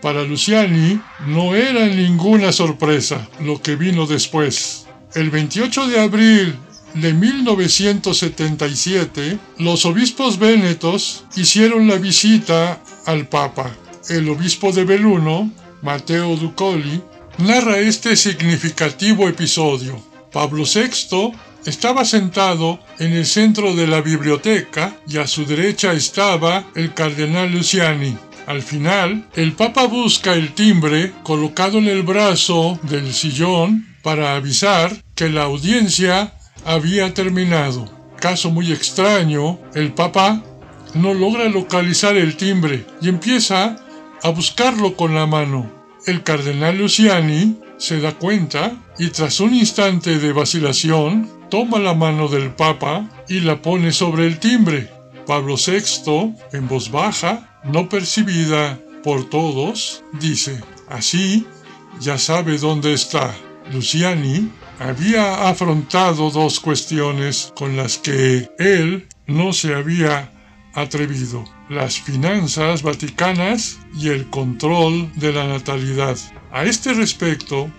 Para 0.00 0.22
Luciani 0.22 0.98
no 1.26 1.54
era 1.54 1.86
ninguna 1.86 2.52
sorpresa 2.52 3.28
lo 3.40 3.60
que 3.60 3.76
vino 3.76 4.06
después. 4.06 4.86
El 5.14 5.28
28 5.28 5.88
de 5.88 6.00
abril 6.00 6.56
de 6.94 7.12
1977, 7.12 9.38
los 9.58 9.84
obispos 9.84 10.38
vénetos 10.38 11.26
hicieron 11.36 11.86
la 11.86 11.96
visita 11.96 12.82
al 13.04 13.28
Papa. 13.28 13.70
El 14.08 14.26
obispo 14.30 14.72
de 14.72 14.84
Beluno, 14.84 15.52
Mateo 15.82 16.34
Ducoli, 16.36 17.02
narra 17.36 17.78
este 17.78 18.16
significativo 18.16 19.28
episodio. 19.28 20.02
Pablo 20.32 20.64
VI 20.64 21.34
estaba 21.68 22.06
sentado 22.06 22.80
en 22.98 23.12
el 23.12 23.26
centro 23.26 23.74
de 23.74 23.86
la 23.86 24.00
biblioteca 24.00 24.96
y 25.06 25.18
a 25.18 25.26
su 25.26 25.44
derecha 25.44 25.92
estaba 25.92 26.64
el 26.74 26.94
cardenal 26.94 27.52
Luciani. 27.52 28.16
Al 28.46 28.62
final, 28.62 29.28
el 29.36 29.52
Papa 29.52 29.86
busca 29.86 30.32
el 30.32 30.54
timbre 30.54 31.12
colocado 31.22 31.76
en 31.76 31.88
el 31.88 32.02
brazo 32.02 32.80
del 32.84 33.12
sillón 33.12 33.86
para 34.02 34.34
avisar 34.34 34.96
que 35.14 35.28
la 35.28 35.42
audiencia 35.42 36.32
había 36.64 37.12
terminado. 37.12 37.84
Caso 38.18 38.50
muy 38.50 38.72
extraño, 38.72 39.58
el 39.74 39.92
Papa 39.92 40.42
no 40.94 41.12
logra 41.12 41.50
localizar 41.50 42.16
el 42.16 42.36
timbre 42.38 42.86
y 43.02 43.10
empieza 43.10 43.76
a 44.22 44.28
buscarlo 44.30 44.96
con 44.96 45.14
la 45.14 45.26
mano. 45.26 45.70
El 46.06 46.22
cardenal 46.22 46.78
Luciani 46.78 47.58
se 47.76 48.00
da 48.00 48.12
cuenta 48.12 48.72
y 48.98 49.08
tras 49.10 49.38
un 49.40 49.54
instante 49.54 50.18
de 50.18 50.32
vacilación 50.32 51.37
toma 51.48 51.78
la 51.78 51.94
mano 51.94 52.28
del 52.28 52.50
Papa 52.50 53.08
y 53.28 53.40
la 53.40 53.60
pone 53.60 53.92
sobre 53.92 54.26
el 54.26 54.38
timbre. 54.38 54.90
Pablo 55.26 55.56
VI, 55.56 56.34
en 56.52 56.68
voz 56.68 56.90
baja, 56.90 57.60
no 57.64 57.88
percibida 57.88 58.78
por 59.02 59.28
todos, 59.28 60.02
dice, 60.20 60.60
así 60.88 61.46
ya 62.00 62.18
sabe 62.18 62.58
dónde 62.58 62.92
está. 62.92 63.34
Luciani 63.72 64.50
había 64.78 65.48
afrontado 65.48 66.30
dos 66.30 66.60
cuestiones 66.60 67.52
con 67.54 67.76
las 67.76 67.98
que 67.98 68.48
él 68.58 69.08
no 69.26 69.52
se 69.52 69.74
había 69.74 70.32
atrevido, 70.74 71.44
las 71.68 72.00
finanzas 72.00 72.82
vaticanas 72.82 73.78
y 73.98 74.08
el 74.08 74.28
control 74.30 75.10
de 75.16 75.32
la 75.32 75.46
natalidad. 75.46 76.16
A 76.52 76.64
este 76.64 76.94
respecto, 76.94 77.70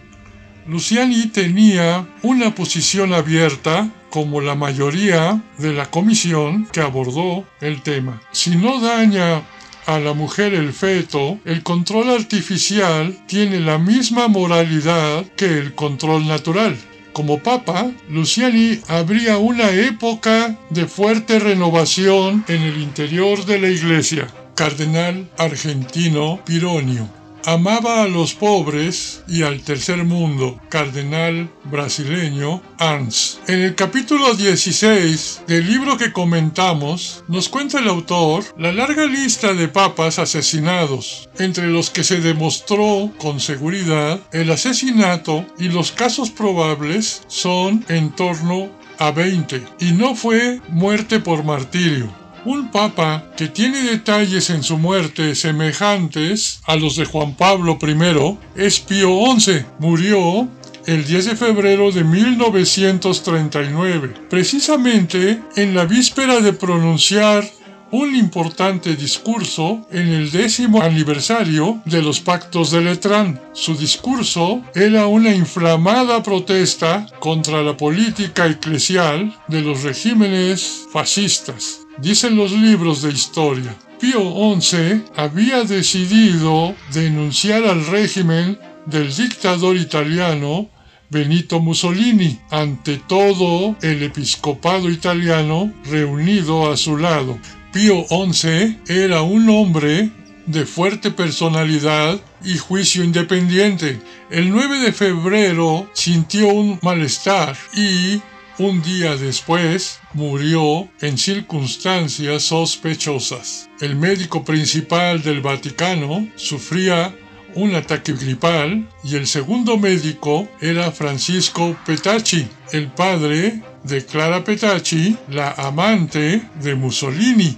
Luciani 0.69 1.25
tenía 1.25 2.07
una 2.21 2.53
posición 2.53 3.11
abierta 3.15 3.89
como 4.11 4.39
la 4.39 4.53
mayoría 4.53 5.41
de 5.57 5.73
la 5.73 5.89
comisión 5.89 6.67
que 6.71 6.79
abordó 6.79 7.43
el 7.59 7.81
tema. 7.81 8.21
Si 8.31 8.51
no 8.51 8.79
daña 8.79 9.41
a 9.87 9.97
la 9.97 10.13
mujer 10.13 10.53
el 10.53 10.71
feto, 10.71 11.39
el 11.43 11.63
control 11.63 12.11
artificial 12.11 13.17
tiene 13.27 13.59
la 13.59 13.79
misma 13.79 14.27
moralidad 14.27 15.25
que 15.35 15.57
el 15.57 15.73
control 15.73 16.27
natural. 16.27 16.77
Como 17.13 17.39
papa, 17.39 17.89
Luciani 18.07 18.79
abría 18.87 19.39
una 19.39 19.71
época 19.71 20.55
de 20.69 20.85
fuerte 20.85 21.39
renovación 21.39 22.45
en 22.47 22.61
el 22.61 22.79
interior 22.79 23.43
de 23.45 23.59
la 23.59 23.69
iglesia. 23.69 24.27
Cardenal 24.53 25.27
argentino 25.39 26.39
Pironio. 26.45 27.18
Amaba 27.45 28.03
a 28.03 28.07
los 28.07 28.33
pobres 28.33 29.23
y 29.27 29.43
al 29.43 29.61
tercer 29.61 30.03
mundo, 30.03 30.59
cardenal 30.67 31.49
brasileño 31.63 32.61
Ans. 32.77 33.39
En 33.47 33.61
el 33.61 33.75
capítulo 33.75 34.33
16 34.33 35.43
del 35.47 35.65
libro 35.65 35.97
que 35.97 36.11
comentamos, 36.11 37.23
nos 37.29 37.47
cuenta 37.47 37.79
el 37.79 37.87
autor 37.87 38.43
la 38.57 38.73
larga 38.73 39.05
lista 39.05 39.53
de 39.53 39.69
papas 39.69 40.19
asesinados, 40.19 41.29
entre 41.37 41.67
los 41.67 41.89
que 41.89 42.03
se 42.03 42.19
demostró 42.19 43.11
con 43.17 43.39
seguridad 43.39 44.19
el 44.33 44.51
asesinato 44.51 45.45
y 45.57 45.69
los 45.69 45.93
casos 45.93 46.31
probables 46.31 47.23
son 47.27 47.85
en 47.87 48.11
torno 48.11 48.69
a 48.97 49.11
20, 49.11 49.63
y 49.79 49.93
no 49.93 50.13
fue 50.13 50.59
muerte 50.67 51.21
por 51.21 51.45
martirio. 51.45 52.18
Un 52.45 52.71
papa 52.71 53.25
que 53.35 53.49
tiene 53.49 53.83
detalles 53.83 54.49
en 54.49 54.63
su 54.63 54.77
muerte 54.77 55.35
semejantes 55.35 56.61
a 56.65 56.77
los 56.77 56.95
de 56.95 57.03
Juan 57.03 57.35
Pablo 57.35 57.77
I 57.81 58.37
es 58.55 58.79
Pío 58.79 59.09
XI. 59.37 59.65
Murió 59.79 60.47
el 60.85 61.05
10 61.05 61.25
de 61.25 61.35
febrero 61.35 61.91
de 61.91 62.05
1939, 62.05 64.13
precisamente 64.29 65.41
en 65.57 65.75
la 65.75 65.83
víspera 65.83 66.39
de 66.39 66.53
pronunciar 66.53 67.43
un 67.91 68.15
importante 68.15 68.95
discurso 68.95 69.85
en 69.91 70.07
el 70.07 70.31
décimo 70.31 70.81
aniversario 70.81 71.81
de 71.83 72.01
los 72.01 72.21
pactos 72.21 72.71
de 72.71 72.79
Letrán. 72.81 73.41
Su 73.51 73.75
discurso 73.75 74.61
era 74.75 75.07
una 75.07 75.35
inflamada 75.35 76.23
protesta 76.23 77.05
contra 77.19 77.63
la 77.63 77.75
política 77.75 78.47
eclesial 78.47 79.35
de 79.49 79.61
los 79.61 79.83
regímenes 79.83 80.85
fascistas 80.93 81.81
dicen 82.01 82.35
los 82.35 82.51
libros 82.51 83.01
de 83.01 83.11
historia. 83.11 83.75
Pío 83.99 84.21
XI 84.59 85.03
había 85.15 85.63
decidido 85.63 86.73
denunciar 86.93 87.65
al 87.65 87.85
régimen 87.85 88.57
del 88.85 89.13
dictador 89.13 89.75
italiano 89.75 90.69
Benito 91.09 91.59
Mussolini 91.59 92.39
ante 92.51 92.97
todo 92.97 93.75
el 93.81 94.03
episcopado 94.03 94.89
italiano 94.89 95.73
reunido 95.85 96.71
a 96.71 96.77
su 96.77 96.97
lado. 96.97 97.37
Pío 97.73 98.05
XI 98.07 98.77
era 98.87 99.21
un 99.21 99.49
hombre 99.49 100.11
de 100.45 100.65
fuerte 100.65 101.11
personalidad 101.11 102.19
y 102.43 102.57
juicio 102.57 103.03
independiente. 103.03 103.99
El 104.29 104.49
9 104.49 104.79
de 104.79 104.93
febrero 104.93 105.89
sintió 105.93 106.47
un 106.47 106.79
malestar 106.81 107.57
y 107.75 108.21
un 108.59 108.81
día 108.81 109.15
después 109.15 109.99
murió 110.13 110.89
en 110.99 111.17
circunstancias 111.17 112.43
sospechosas. 112.43 113.69
El 113.79 113.95
médico 113.95 114.43
principal 114.43 115.23
del 115.23 115.39
Vaticano 115.39 116.27
sufría 116.35 117.15
un 117.55 117.73
ataque 117.73 118.13
gripal 118.13 118.87
y 119.03 119.15
el 119.15 119.27
segundo 119.27 119.77
médico 119.77 120.47
era 120.59 120.91
Francisco 120.91 121.75
Petacci, 121.85 122.47
el 122.73 122.87
padre 122.89 123.61
de 123.83 124.05
Clara 124.05 124.43
Petacci, 124.43 125.15
la 125.29 125.51
amante 125.51 126.41
de 126.61 126.75
Mussolini. 126.75 127.57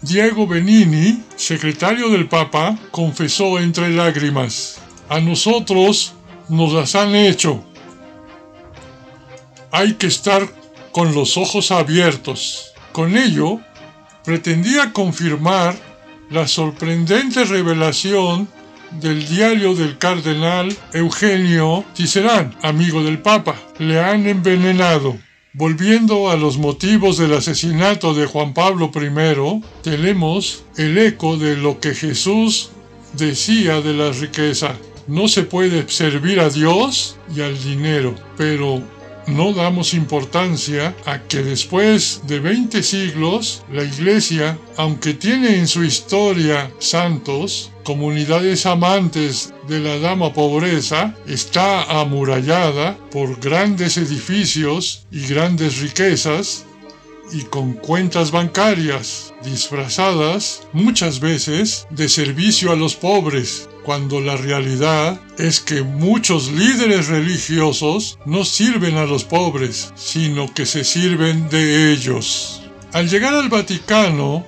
Diego 0.00 0.46
Benini, 0.46 1.22
secretario 1.34 2.08
del 2.08 2.28
Papa, 2.28 2.78
confesó 2.92 3.58
entre 3.58 3.90
lágrimas, 3.90 4.80
a 5.08 5.18
nosotros 5.18 6.14
nos 6.48 6.72
las 6.72 6.94
han 6.94 7.14
hecho 7.14 7.64
hay 9.72 9.94
que 9.94 10.06
estar 10.06 10.48
con 10.92 11.14
los 11.14 11.36
ojos 11.36 11.70
abiertos. 11.70 12.72
Con 12.92 13.16
ello, 13.16 13.60
pretendía 14.24 14.92
confirmar 14.92 15.76
la 16.30 16.46
sorprendente 16.46 17.44
revelación 17.44 18.48
del 18.92 19.26
diario 19.28 19.74
del 19.74 19.98
cardenal 19.98 20.76
Eugenio 20.92 21.84
Cicerán, 21.94 22.56
amigo 22.62 23.02
del 23.02 23.18
Papa. 23.18 23.56
Le 23.78 24.00
han 24.00 24.26
envenenado. 24.26 25.16
Volviendo 25.52 26.30
a 26.30 26.36
los 26.36 26.58
motivos 26.58 27.18
del 27.18 27.34
asesinato 27.34 28.14
de 28.14 28.26
Juan 28.26 28.54
Pablo 28.54 28.92
I, 28.94 29.62
tenemos 29.82 30.62
el 30.76 30.96
eco 30.96 31.36
de 31.36 31.56
lo 31.56 31.80
que 31.80 31.94
Jesús 31.94 32.70
decía 33.14 33.80
de 33.80 33.92
la 33.92 34.12
riqueza. 34.12 34.76
No 35.08 35.26
se 35.26 35.42
puede 35.42 35.88
servir 35.88 36.38
a 36.38 36.50
Dios 36.50 37.16
y 37.34 37.40
al 37.40 37.60
dinero, 37.60 38.14
pero 38.36 38.80
no 39.26 39.52
damos 39.52 39.94
importancia 39.94 40.94
a 41.04 41.22
que 41.22 41.42
después 41.42 42.22
de 42.26 42.40
20 42.40 42.82
siglos 42.82 43.62
la 43.72 43.84
Iglesia, 43.84 44.58
aunque 44.76 45.14
tiene 45.14 45.56
en 45.58 45.68
su 45.68 45.84
historia 45.84 46.70
santos, 46.78 47.70
comunidades 47.84 48.66
amantes 48.66 49.52
de 49.68 49.80
la 49.80 49.98
dama 49.98 50.32
pobreza, 50.32 51.14
está 51.26 52.00
amurallada 52.00 52.98
por 53.10 53.40
grandes 53.40 53.96
edificios 53.96 55.06
y 55.10 55.26
grandes 55.26 55.78
riquezas 55.80 56.64
y 57.32 57.42
con 57.44 57.74
cuentas 57.74 58.30
bancarias 58.30 59.32
disfrazadas 59.44 60.66
muchas 60.72 61.20
veces 61.20 61.86
de 61.90 62.08
servicio 62.08 62.72
a 62.72 62.76
los 62.76 62.96
pobres, 62.96 63.68
cuando 63.84 64.20
la 64.20 64.36
realidad 64.36 65.20
es 65.38 65.60
que 65.60 65.82
muchos 65.82 66.50
líderes 66.52 67.08
religiosos 67.08 68.18
no 68.26 68.44
sirven 68.44 68.96
a 68.96 69.04
los 69.04 69.24
pobres, 69.24 69.92
sino 69.96 70.52
que 70.52 70.66
se 70.66 70.84
sirven 70.84 71.48
de 71.48 71.92
ellos. 71.92 72.62
Al 72.92 73.08
llegar 73.08 73.34
al 73.34 73.48
Vaticano, 73.48 74.44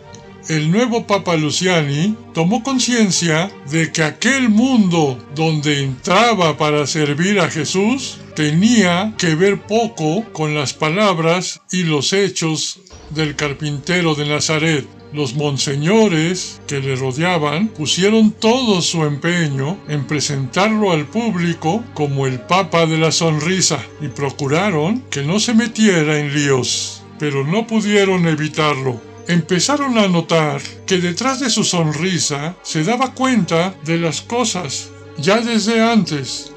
el 0.48 0.72
nuevo 0.72 1.06
Papa 1.06 1.36
Luciani 1.36 2.16
tomó 2.34 2.64
conciencia 2.64 3.50
de 3.70 3.92
que 3.92 4.02
aquel 4.02 4.48
mundo 4.48 5.16
donde 5.34 5.82
entraba 5.82 6.56
para 6.56 6.86
servir 6.86 7.38
a 7.38 7.48
Jesús 7.48 8.18
tenía 8.34 9.14
que 9.18 9.36
ver 9.36 9.62
poco 9.62 10.24
con 10.32 10.54
las 10.54 10.72
palabras 10.72 11.60
y 11.70 11.84
los 11.84 12.12
hechos 12.12 12.80
del 13.10 13.36
carpintero 13.36 14.14
de 14.14 14.26
Nazaret. 14.28 15.01
Los 15.12 15.34
monseñores 15.34 16.62
que 16.66 16.80
le 16.80 16.96
rodeaban 16.96 17.68
pusieron 17.68 18.30
todo 18.30 18.80
su 18.80 19.04
empeño 19.04 19.76
en 19.86 20.06
presentarlo 20.06 20.90
al 20.90 21.04
público 21.04 21.84
como 21.92 22.26
el 22.26 22.40
Papa 22.40 22.86
de 22.86 22.96
la 22.96 23.12
Sonrisa 23.12 23.78
y 24.00 24.08
procuraron 24.08 25.02
que 25.10 25.22
no 25.22 25.38
se 25.38 25.52
metiera 25.52 26.18
en 26.18 26.32
líos, 26.32 27.02
pero 27.18 27.44
no 27.46 27.66
pudieron 27.66 28.26
evitarlo. 28.26 29.02
Empezaron 29.28 29.98
a 29.98 30.08
notar 30.08 30.62
que 30.86 30.96
detrás 30.96 31.40
de 31.40 31.50
su 31.50 31.62
sonrisa 31.62 32.56
se 32.62 32.82
daba 32.82 33.12
cuenta 33.12 33.74
de 33.84 33.98
las 33.98 34.22
cosas 34.22 34.88
ya 35.18 35.42
desde 35.42 35.82
antes, 35.82 36.52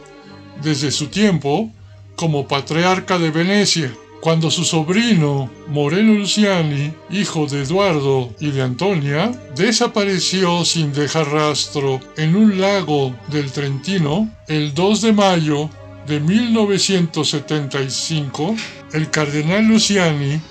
desde 0.63 0.91
su 0.91 1.07
tiempo 1.07 1.69
como 2.15 2.47
patriarca 2.47 3.19
de 3.19 3.31
Venecia 3.31 3.93
cuando 4.25 4.49
su 4.49 4.63
sobrino 4.63 5.51
Moreno 5.67 6.15
Luciani, 6.15 6.91
hijo 7.11 7.45
de 7.45 7.61
Eduardo 7.61 8.33
y 8.39 8.49
de 8.49 8.63
Antonia, 8.63 9.31
desapareció 9.55 10.65
sin 10.65 10.91
dejar 10.93 11.31
rastro 11.31 11.99
en 12.17 12.35
un 12.35 12.59
lago 12.59 13.15
del 13.27 13.51
Trentino 13.51 14.27
el 14.47 14.73
2 14.73 15.01
de 15.01 15.13
mayo 15.13 15.69
de 16.07 16.19
1975, 16.19 18.55
el 18.93 19.11
cardenal 19.11 19.67
Luciani 19.67 20.41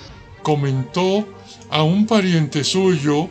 comentó 0.41 1.27
a 1.69 1.83
un 1.83 2.07
pariente 2.07 2.63
suyo 2.63 3.27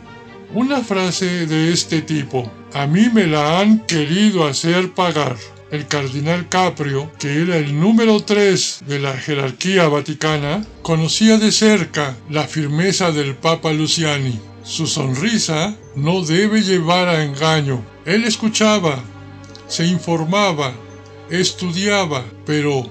una 0.53 0.81
frase 0.81 1.47
de 1.47 1.73
este 1.73 2.03
tipo, 2.03 2.47
a 2.75 2.85
mí 2.85 3.09
me 3.11 3.25
la 3.25 3.61
han 3.61 3.79
querido 3.87 4.45
hacer 4.45 4.93
pagar. 4.93 5.37
El 5.75 5.87
cardenal 5.87 6.49
Caprio, 6.49 7.11
que 7.19 7.41
era 7.41 7.57
el 7.57 7.79
número 7.79 8.21
3 8.21 8.83
de 8.87 8.99
la 8.99 9.13
jerarquía 9.13 9.87
vaticana, 9.87 10.65
conocía 10.81 11.37
de 11.37 11.51
cerca 11.51 12.17
la 12.29 12.47
firmeza 12.47 13.11
del 13.11 13.35
Papa 13.35 13.71
Luciani. 13.73 14.39
Su 14.63 14.87
sonrisa 14.87 15.75
no 15.95 16.21
debe 16.21 16.63
llevar 16.63 17.09
a 17.09 17.23
engaño. 17.23 17.85
Él 18.05 18.23
escuchaba, 18.23 19.03
se 19.67 19.85
informaba, 19.85 20.73
estudiaba, 21.29 22.23
pero 22.45 22.89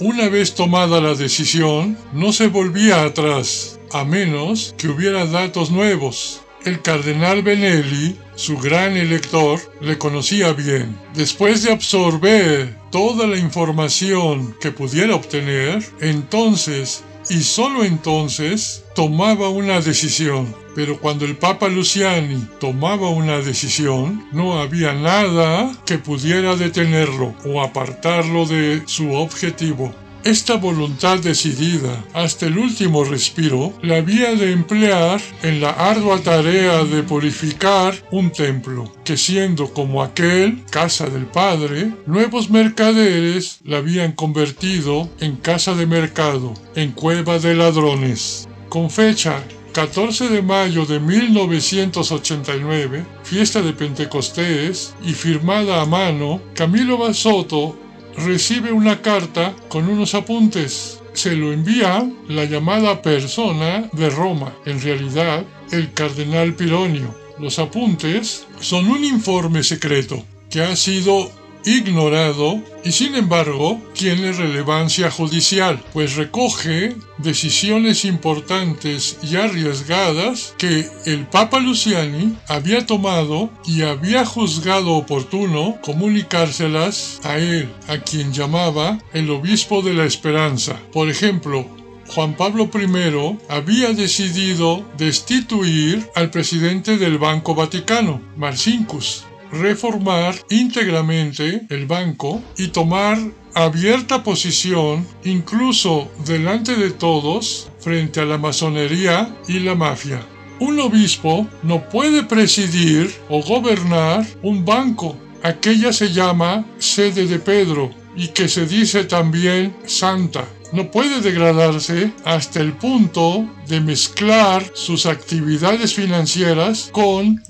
una 0.00 0.28
vez 0.28 0.54
tomada 0.54 1.00
la 1.00 1.14
decisión, 1.14 1.96
no 2.12 2.32
se 2.32 2.48
volvía 2.48 3.04
atrás, 3.04 3.78
a 3.92 4.04
menos 4.04 4.74
que 4.76 4.88
hubiera 4.88 5.24
datos 5.24 5.70
nuevos. 5.70 6.42
El 6.66 6.82
cardenal 6.82 7.42
Benelli, 7.42 8.18
su 8.34 8.58
gran 8.58 8.96
elector, 8.96 9.60
le 9.80 9.98
conocía 9.98 10.52
bien. 10.52 10.98
Después 11.14 11.62
de 11.62 11.70
absorber 11.70 12.76
toda 12.90 13.28
la 13.28 13.38
información 13.38 14.52
que 14.60 14.72
pudiera 14.72 15.14
obtener, 15.14 15.86
entonces 16.00 17.04
y 17.30 17.44
solo 17.44 17.84
entonces 17.84 18.84
tomaba 18.96 19.48
una 19.48 19.80
decisión. 19.80 20.56
Pero 20.74 20.98
cuando 20.98 21.24
el 21.24 21.36
Papa 21.36 21.68
Luciani 21.68 22.48
tomaba 22.58 23.10
una 23.10 23.38
decisión, 23.38 24.26
no 24.32 24.60
había 24.60 24.92
nada 24.92 25.72
que 25.86 25.98
pudiera 25.98 26.56
detenerlo 26.56 27.32
o 27.44 27.62
apartarlo 27.62 28.44
de 28.44 28.82
su 28.86 29.12
objetivo. 29.12 29.94
Esta 30.26 30.56
voluntad 30.56 31.20
decidida 31.20 32.04
hasta 32.12 32.46
el 32.46 32.58
último 32.58 33.04
respiro 33.04 33.72
la 33.80 33.98
había 33.98 34.34
de 34.34 34.50
emplear 34.50 35.20
en 35.44 35.60
la 35.60 35.70
ardua 35.70 36.20
tarea 36.20 36.82
de 36.82 37.04
purificar 37.04 37.94
un 38.10 38.32
templo, 38.32 38.92
que 39.04 39.16
siendo 39.16 39.72
como 39.72 40.02
aquel, 40.02 40.64
casa 40.68 41.08
del 41.08 41.26
Padre, 41.26 41.92
nuevos 42.06 42.50
mercaderes 42.50 43.60
la 43.62 43.76
habían 43.76 44.14
convertido 44.14 45.08
en 45.20 45.36
casa 45.36 45.76
de 45.76 45.86
mercado, 45.86 46.54
en 46.74 46.90
cueva 46.90 47.38
de 47.38 47.54
ladrones. 47.54 48.48
Con 48.68 48.90
fecha 48.90 49.44
14 49.74 50.28
de 50.28 50.42
mayo 50.42 50.86
de 50.86 50.98
1989, 50.98 53.06
fiesta 53.22 53.62
de 53.62 53.72
Pentecostés, 53.72 54.92
y 55.04 55.12
firmada 55.12 55.82
a 55.82 55.86
mano, 55.86 56.40
Camilo 56.56 56.98
Basoto 56.98 57.85
recibe 58.16 58.72
una 58.72 59.02
carta 59.02 59.54
con 59.68 59.88
unos 59.88 60.14
apuntes. 60.14 61.00
Se 61.12 61.34
lo 61.34 61.52
envía 61.52 62.10
la 62.28 62.44
llamada 62.44 63.02
persona 63.02 63.88
de 63.92 64.10
Roma, 64.10 64.54
en 64.64 64.80
realidad 64.80 65.44
el 65.72 65.92
cardenal 65.92 66.54
Pironio. 66.54 67.14
Los 67.38 67.58
apuntes 67.58 68.46
son 68.60 68.88
un 68.88 69.04
informe 69.04 69.62
secreto 69.62 70.24
que 70.50 70.62
ha 70.62 70.76
sido 70.76 71.30
ignorado 71.66 72.62
y 72.84 72.92
sin 72.92 73.16
embargo 73.16 73.80
tiene 73.92 74.32
relevancia 74.32 75.10
judicial, 75.10 75.82
pues 75.92 76.14
recoge 76.14 76.94
decisiones 77.18 78.04
importantes 78.04 79.18
y 79.22 79.36
arriesgadas 79.36 80.54
que 80.56 80.88
el 81.04 81.26
Papa 81.26 81.58
Luciani 81.58 82.36
había 82.48 82.86
tomado 82.86 83.50
y 83.66 83.82
había 83.82 84.24
juzgado 84.24 84.92
oportuno 84.92 85.78
comunicárselas 85.82 87.20
a 87.24 87.36
él, 87.38 87.68
a 87.88 87.98
quien 87.98 88.32
llamaba 88.32 88.98
el 89.12 89.28
obispo 89.30 89.82
de 89.82 89.94
la 89.94 90.04
esperanza. 90.04 90.80
Por 90.92 91.10
ejemplo, 91.10 91.66
Juan 92.08 92.36
Pablo 92.36 92.70
I 92.72 93.38
había 93.48 93.92
decidido 93.92 94.84
destituir 94.96 96.08
al 96.14 96.30
presidente 96.30 96.96
del 96.98 97.18
Banco 97.18 97.54
Vaticano, 97.54 98.20
Marcinkus, 98.36 99.25
reformar 99.52 100.34
íntegramente 100.50 101.66
el 101.70 101.86
banco 101.86 102.42
y 102.56 102.68
tomar 102.68 103.18
abierta 103.54 104.22
posición, 104.22 105.06
incluso 105.24 106.10
delante 106.26 106.76
de 106.76 106.90
todos, 106.90 107.70
frente 107.80 108.20
a 108.20 108.24
la 108.24 108.38
masonería 108.38 109.34
y 109.48 109.60
la 109.60 109.74
mafia. 109.74 110.20
Un 110.58 110.80
obispo 110.80 111.46
no 111.62 111.88
puede 111.88 112.22
presidir 112.22 113.14
o 113.28 113.42
gobernar 113.42 114.26
un 114.42 114.64
banco. 114.64 115.16
Aquella 115.42 115.92
se 115.92 116.12
llama 116.12 116.66
sede 116.78 117.26
de 117.26 117.38
Pedro 117.38 117.90
y 118.16 118.28
que 118.28 118.48
se 118.48 118.66
dice 118.66 119.04
también 119.04 119.76
santa. 119.86 120.44
No 120.72 120.90
puede 120.90 121.20
degradarse 121.20 122.12
hasta 122.24 122.60
el 122.60 122.72
punto 122.72 123.46
de 123.68 123.80
mezclar 123.80 124.64
sus 124.74 125.06
actividades 125.06 125.94
financieras 125.94 126.90
con 126.92 127.40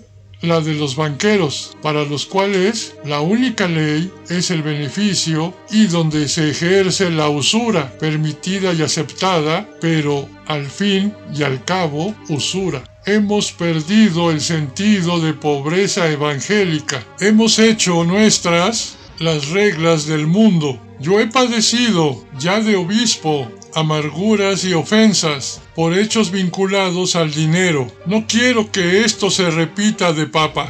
la 0.46 0.60
de 0.60 0.74
los 0.74 0.96
banqueros, 0.96 1.76
para 1.82 2.04
los 2.04 2.26
cuales 2.26 2.94
la 3.04 3.20
única 3.20 3.66
ley 3.68 4.10
es 4.28 4.50
el 4.50 4.62
beneficio 4.62 5.54
y 5.70 5.86
donde 5.86 6.28
se 6.28 6.50
ejerce 6.50 7.10
la 7.10 7.28
usura 7.28 7.92
permitida 7.98 8.72
y 8.72 8.82
aceptada, 8.82 9.68
pero 9.80 10.28
al 10.46 10.66
fin 10.66 11.12
y 11.34 11.42
al 11.42 11.64
cabo 11.64 12.14
usura. 12.28 12.82
Hemos 13.04 13.52
perdido 13.52 14.30
el 14.30 14.40
sentido 14.40 15.20
de 15.20 15.32
pobreza 15.32 16.10
evangélica. 16.10 17.04
Hemos 17.20 17.58
hecho 17.58 18.04
nuestras 18.04 18.96
las 19.18 19.50
reglas 19.50 20.06
del 20.06 20.26
mundo. 20.26 20.80
Yo 20.98 21.20
he 21.20 21.26
padecido 21.26 22.24
ya 22.38 22.60
de 22.60 22.76
obispo 22.76 23.50
amarguras 23.76 24.64
y 24.64 24.72
ofensas 24.72 25.60
por 25.74 25.96
hechos 25.96 26.30
vinculados 26.30 27.14
al 27.14 27.30
dinero. 27.30 27.86
No 28.06 28.26
quiero 28.26 28.72
que 28.72 29.04
esto 29.04 29.30
se 29.30 29.50
repita 29.50 30.14
de 30.14 30.26
papa. 30.26 30.68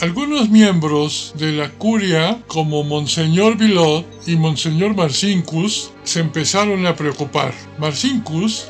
Algunos 0.00 0.48
miembros 0.48 1.34
de 1.36 1.52
la 1.52 1.70
curia, 1.70 2.38
como 2.46 2.82
Monseñor 2.82 3.58
Vilot 3.58 4.06
y 4.26 4.36
Monseñor 4.36 4.94
Marcincus, 4.94 5.90
se 6.04 6.20
empezaron 6.20 6.86
a 6.86 6.96
preocupar. 6.96 7.52
Marcincus 7.78 8.68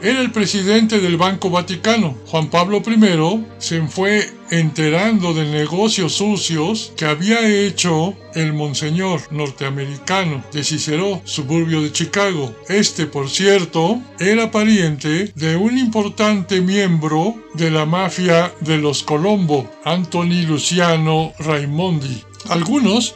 era 0.00 0.20
el 0.20 0.30
presidente 0.30 1.00
del 1.00 1.16
Banco 1.16 1.50
Vaticano. 1.50 2.16
Juan 2.26 2.48
Pablo 2.48 2.82
I 2.86 3.44
se 3.58 3.80
fue 3.88 4.30
enterando 4.50 5.34
de 5.34 5.44
negocios 5.44 6.14
sucios 6.14 6.92
que 6.96 7.06
había 7.06 7.46
hecho 7.48 8.14
el 8.34 8.52
monseñor 8.52 9.20
norteamericano 9.30 10.44
de 10.52 10.62
Cicero, 10.62 11.20
suburbio 11.24 11.82
de 11.82 11.92
Chicago. 11.92 12.54
Este, 12.68 13.06
por 13.06 13.30
cierto, 13.30 14.00
era 14.20 14.50
pariente 14.50 15.32
de 15.34 15.56
un 15.56 15.78
importante 15.78 16.60
miembro 16.60 17.34
de 17.54 17.70
la 17.70 17.86
mafia 17.86 18.52
de 18.60 18.78
los 18.78 19.02
Colombo, 19.02 19.70
Anthony 19.84 20.42
Luciano 20.46 21.32
Raimondi. 21.38 22.22
Algunos 22.48 23.14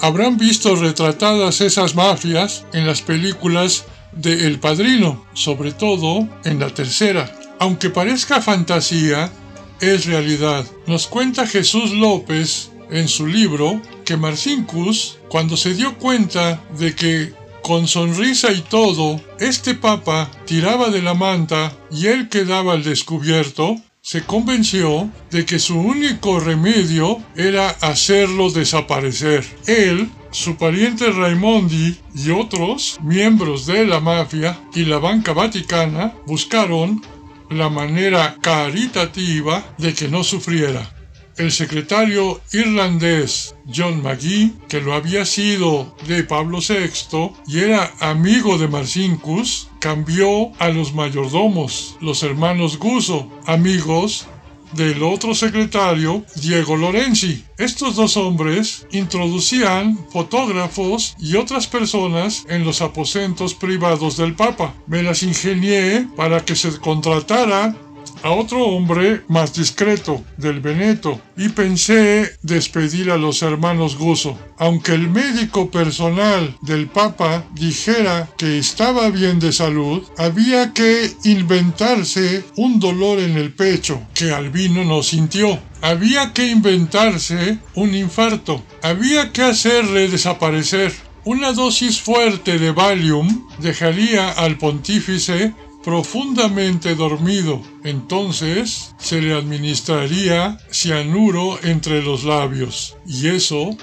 habrán 0.00 0.36
visto 0.36 0.76
retratadas 0.76 1.60
esas 1.60 1.94
mafias 1.94 2.64
en 2.72 2.86
las 2.86 3.02
películas 3.02 3.84
de 4.18 4.46
El 4.46 4.58
Padrino, 4.58 5.24
sobre 5.32 5.72
todo 5.72 6.28
en 6.44 6.60
la 6.60 6.68
tercera. 6.68 7.32
Aunque 7.58 7.90
parezca 7.90 8.42
fantasía, 8.42 9.32
es 9.80 10.06
realidad. 10.06 10.64
Nos 10.86 11.06
cuenta 11.06 11.46
Jesús 11.46 11.92
López 11.92 12.70
en 12.90 13.08
su 13.08 13.26
libro 13.26 13.80
que 14.04 14.16
Marcincus, 14.16 15.18
cuando 15.28 15.56
se 15.56 15.74
dio 15.74 15.96
cuenta 15.98 16.62
de 16.78 16.94
que 16.94 17.32
con 17.62 17.86
sonrisa 17.86 18.50
y 18.52 18.60
todo, 18.62 19.20
este 19.38 19.74
papa 19.74 20.30
tiraba 20.46 20.88
de 20.88 21.02
la 21.02 21.14
manta 21.14 21.72
y 21.90 22.06
él 22.06 22.28
quedaba 22.28 22.72
al 22.72 22.82
descubierto, 22.82 23.76
se 24.00 24.22
convenció 24.22 25.10
de 25.30 25.44
que 25.44 25.58
su 25.58 25.78
único 25.78 26.40
remedio 26.40 27.20
era 27.36 27.68
hacerlo 27.68 28.50
desaparecer. 28.50 29.44
Él 29.66 30.08
su 30.30 30.56
pariente 30.56 31.10
Raimondi 31.10 31.96
y 32.14 32.30
otros 32.30 32.98
miembros 33.02 33.66
de 33.66 33.86
la 33.86 34.00
mafia 34.00 34.58
y 34.74 34.84
la 34.84 34.98
banca 34.98 35.32
vaticana 35.32 36.14
buscaron 36.26 37.02
la 37.50 37.68
manera 37.68 38.36
caritativa 38.40 39.64
de 39.78 39.94
que 39.94 40.08
no 40.08 40.22
sufriera. 40.22 40.94
El 41.38 41.52
secretario 41.52 42.40
irlandés 42.52 43.54
John 43.72 44.02
McGee, 44.02 44.54
que 44.68 44.80
lo 44.80 44.92
había 44.92 45.24
sido 45.24 45.94
de 46.08 46.24
Pablo 46.24 46.58
VI 46.58 47.30
y 47.46 47.60
era 47.60 47.92
amigo 48.00 48.58
de 48.58 48.66
Marcinkus, 48.66 49.68
cambió 49.78 50.52
a 50.58 50.68
los 50.70 50.94
mayordomos, 50.94 51.96
los 52.00 52.24
hermanos 52.24 52.78
Guso, 52.78 53.30
amigos 53.46 54.26
del 54.72 55.02
otro 55.02 55.34
secretario, 55.34 56.24
Diego 56.36 56.76
Lorenzi. 56.76 57.44
Estos 57.56 57.96
dos 57.96 58.16
hombres 58.16 58.86
introducían 58.92 59.98
fotógrafos 60.10 61.16
y 61.18 61.36
otras 61.36 61.66
personas 61.66 62.44
en 62.48 62.64
los 62.64 62.82
aposentos 62.82 63.54
privados 63.54 64.16
del 64.16 64.34
Papa. 64.34 64.74
Me 64.86 65.02
las 65.02 65.22
ingenié 65.22 66.06
para 66.16 66.44
que 66.44 66.54
se 66.54 66.78
contratara 66.78 67.74
a 68.22 68.30
otro 68.30 68.64
hombre 68.66 69.22
más 69.28 69.54
discreto, 69.54 70.24
del 70.36 70.60
Veneto, 70.60 71.20
y 71.36 71.48
pensé 71.48 72.36
despedir 72.42 73.10
a 73.10 73.16
los 73.16 73.42
hermanos 73.42 73.96
Guso. 73.96 74.38
Aunque 74.58 74.92
el 74.92 75.08
médico 75.08 75.70
personal 75.70 76.56
del 76.62 76.88
Papa 76.88 77.44
dijera 77.54 78.28
que 78.36 78.58
estaba 78.58 79.10
bien 79.10 79.38
de 79.38 79.52
salud, 79.52 80.02
había 80.16 80.72
que 80.72 81.12
inventarse 81.24 82.44
un 82.56 82.80
dolor 82.80 83.20
en 83.20 83.36
el 83.36 83.52
pecho 83.52 84.02
que 84.14 84.32
Albino 84.32 84.84
no 84.84 85.02
sintió. 85.02 85.58
Había 85.80 86.32
que 86.32 86.48
inventarse 86.48 87.58
un 87.74 87.94
infarto. 87.94 88.62
Había 88.82 89.32
que 89.32 89.42
hacerle 89.42 90.08
desaparecer. 90.08 90.92
Una 91.24 91.52
dosis 91.52 92.00
fuerte 92.00 92.58
de 92.58 92.72
Valium 92.72 93.46
dejaría 93.58 94.30
al 94.30 94.56
pontífice 94.56 95.52
profundamente 95.88 96.94
dormido. 96.94 97.62
Entonces 97.82 98.94
se 98.98 99.22
le 99.22 99.32
administraría 99.32 100.58
cianuro 100.70 101.58
entre 101.62 102.02
los 102.02 102.24
labios 102.24 102.94
y 103.06 103.28
eso 103.28 103.74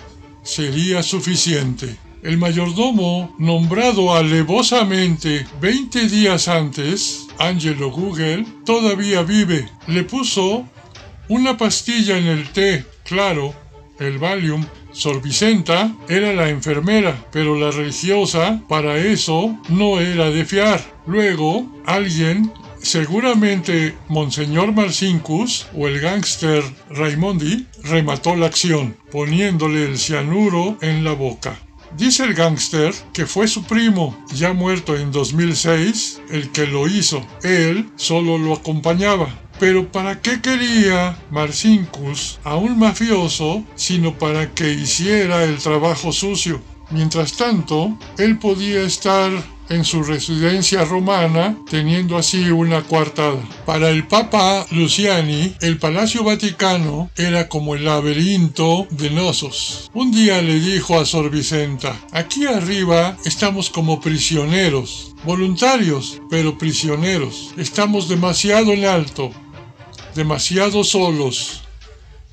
sería 0.43 1.01
suficiente. 1.01 1.97
El 2.21 2.37
mayordomo, 2.37 3.35
nombrado 3.39 4.13
alevosamente 4.13 5.47
20 5.59 6.07
días 6.07 6.47
antes, 6.47 7.25
Angelo 7.39 7.89
Google, 7.89 8.45
todavía 8.65 9.23
vive. 9.23 9.67
Le 9.87 10.03
puso 10.03 10.63
una 11.27 11.57
pastilla 11.57 12.19
en 12.19 12.27
el 12.27 12.47
té, 12.49 12.85
claro, 13.03 13.55
el 13.97 14.19
Valium, 14.19 14.63
Sor 14.95 15.21
Vicenta 15.21 15.93
era 16.07 16.31
la 16.31 16.47
enfermera, 16.47 17.27
pero 17.29 17.59
la 17.59 17.69
religiosa 17.69 18.61
para 18.69 18.97
eso 18.97 19.53
no 19.67 19.99
era 19.99 20.29
de 20.31 20.45
fiar. 20.45 20.79
Luego, 21.05 21.69
alguien, 21.85 22.49
seguramente 22.81 23.93
Monseñor 24.07 24.71
Marcincus 24.71 25.67
o 25.75 25.89
el 25.89 25.99
gángster 25.99 26.63
Raimondi, 26.89 27.67
remató 27.83 28.37
la 28.37 28.45
acción, 28.45 28.95
poniéndole 29.11 29.83
el 29.83 29.97
cianuro 29.97 30.77
en 30.79 31.03
la 31.03 31.11
boca. 31.11 31.59
Dice 31.97 32.23
el 32.23 32.33
gángster 32.33 32.93
que 33.11 33.25
fue 33.25 33.49
su 33.49 33.65
primo, 33.65 34.17
ya 34.33 34.53
muerto 34.53 34.95
en 34.95 35.11
2006, 35.11 36.21
el 36.29 36.51
que 36.51 36.67
lo 36.67 36.87
hizo. 36.87 37.21
Él 37.43 37.89
solo 37.97 38.37
lo 38.37 38.53
acompañaba. 38.53 39.27
Pero 39.59 39.91
¿para 39.91 40.21
qué 40.21 40.41
quería 40.41 41.17
Marcincus 41.31 42.39
a 42.43 42.55
un 42.55 42.77
mafioso 42.77 43.63
sino 43.75 44.17
para 44.17 44.53
que 44.53 44.73
hiciera 44.73 45.43
el 45.43 45.57
trabajo 45.57 46.11
sucio? 46.11 46.61
Mientras 46.91 47.33
tanto, 47.33 47.97
él 48.17 48.37
podía 48.37 48.81
estar 48.81 49.31
en 49.69 49.83
su 49.83 50.03
residencia 50.03 50.85
romana, 50.85 51.57
teniendo 51.69 52.17
así 52.17 52.51
una 52.51 52.83
coartada. 52.83 53.41
Para 53.65 53.89
el 53.89 54.05
Papa 54.07 54.65
Luciani, 54.71 55.55
el 55.61 55.77
Palacio 55.77 56.23
Vaticano 56.23 57.09
era 57.15 57.49
como 57.49 57.75
el 57.75 57.85
laberinto 57.85 58.87
de 58.91 59.09
Nosos. 59.09 59.89
Un 59.93 60.11
día 60.11 60.41
le 60.41 60.59
dijo 60.59 60.99
a 60.99 61.05
Sor 61.05 61.29
Vicenta, 61.31 61.99
aquí 62.11 62.45
arriba 62.45 63.17
estamos 63.25 63.69
como 63.69 63.99
prisioneros, 63.99 65.15
voluntarios, 65.23 66.21
pero 66.29 66.57
prisioneros. 66.57 67.53
Estamos 67.57 68.07
demasiado 68.07 68.71
en 68.73 68.85
alto, 68.85 69.31
demasiado 70.15 70.85
solos, 70.85 71.61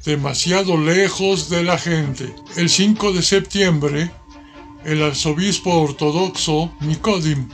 demasiado 0.04 0.76
lejos 0.76 1.50
de 1.50 1.64
la 1.64 1.76
gente. 1.76 2.32
El 2.56 2.70
5 2.70 3.12
de 3.12 3.22
septiembre, 3.22 4.10
el 4.84 5.02
arzobispo 5.02 5.80
ortodoxo 5.80 6.72
Nikodim 6.80 7.48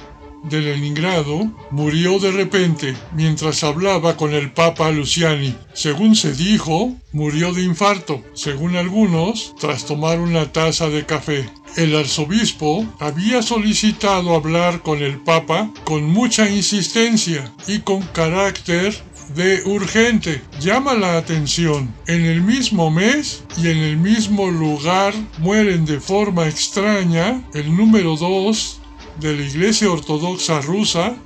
de 0.45 0.61
Leningrado 0.61 1.51
murió 1.71 2.19
de 2.19 2.31
repente 2.31 2.95
mientras 3.12 3.64
hablaba 3.64 4.17
con 4.17 4.35
el 4.35 4.53
Papa 4.53 4.91
Luciani. 4.91 5.55
Según 5.73 6.14
se 6.14 6.33
dijo, 6.33 6.95
murió 7.12 7.53
de 7.53 7.62
infarto, 7.62 8.23
según 8.35 8.77
algunos, 8.77 9.55
tras 9.59 9.85
tomar 9.87 10.21
una 10.21 10.53
taza 10.53 10.88
de 10.88 11.07
café. 11.07 11.51
El 11.77 11.97
arzobispo 11.97 12.87
había 12.99 13.43
solicitado 13.43 14.35
hablar 14.35 14.83
con 14.83 15.03
el 15.03 15.19
Papa 15.21 15.71
con 15.85 16.05
mucha 16.05 16.49
insistencia 16.49 17.53
y 17.67 17.81
con 17.81 18.03
carácter 18.03 18.97
de 19.35 19.62
urgente. 19.64 20.43
Llama 20.61 20.95
la 20.95 21.19
atención. 21.19 21.95
En 22.07 22.25
el 22.25 22.43
mismo 22.43 22.91
mes 22.91 23.45
y 23.57 23.69
en 23.69 23.79
el 23.79 23.97
mismo 23.97 24.51
lugar 24.51 25.14
mueren 25.38 25.85
de 25.85 26.01
forma 26.01 26.47
extraña 26.47 27.43
el 27.55 27.77
número 27.77 28.17
2 28.17 28.81
de 29.21 29.37
la 29.37 29.43
Iglesia 29.43 29.91
Ortodoxa 29.91 30.61
rusa 30.61 31.17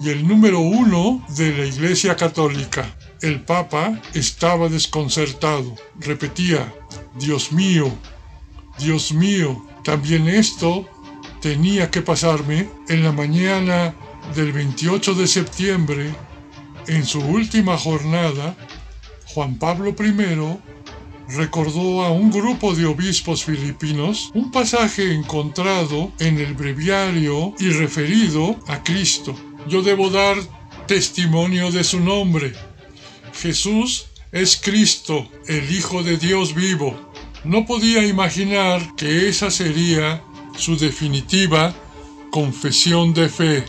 y 0.00 0.10
el 0.10 0.26
número 0.26 0.60
1 0.60 1.26
de 1.36 1.56
la 1.56 1.66
Iglesia 1.66 2.16
Católica. 2.16 2.96
El 3.22 3.40
Papa 3.40 4.00
estaba 4.12 4.68
desconcertado. 4.68 5.74
Repetía, 5.98 6.72
Dios 7.18 7.52
mío, 7.52 7.90
Dios 8.78 9.12
mío, 9.12 9.64
también 9.82 10.28
esto 10.28 10.88
tenía 11.40 11.90
que 11.90 12.02
pasarme 12.02 12.68
en 12.88 13.04
la 13.04 13.12
mañana 13.12 13.94
del 14.34 14.52
28 14.52 15.14
de 15.14 15.26
septiembre 15.26 16.14
en 16.88 17.04
su 17.04 17.20
última 17.20 17.76
jornada, 17.78 18.56
Juan 19.26 19.58
Pablo 19.58 19.94
I 19.98 21.34
recordó 21.34 22.04
a 22.04 22.10
un 22.10 22.30
grupo 22.30 22.74
de 22.74 22.86
obispos 22.86 23.44
filipinos 23.44 24.30
un 24.34 24.50
pasaje 24.50 25.12
encontrado 25.12 26.12
en 26.18 26.38
el 26.38 26.54
breviario 26.54 27.54
y 27.58 27.70
referido 27.70 28.56
a 28.68 28.82
Cristo. 28.82 29.34
Yo 29.68 29.82
debo 29.82 30.10
dar 30.10 30.36
testimonio 30.86 31.70
de 31.70 31.82
su 31.84 32.00
nombre. 32.00 32.52
Jesús 33.32 34.06
es 34.32 34.56
Cristo, 34.56 35.26
el 35.46 35.70
Hijo 35.74 36.02
de 36.02 36.18
Dios 36.18 36.54
vivo. 36.54 37.12
No 37.44 37.66
podía 37.66 38.06
imaginar 38.06 38.94
que 38.96 39.28
esa 39.28 39.50
sería 39.50 40.22
su 40.56 40.76
definitiva 40.76 41.74
confesión 42.30 43.14
de 43.14 43.28
fe, 43.28 43.64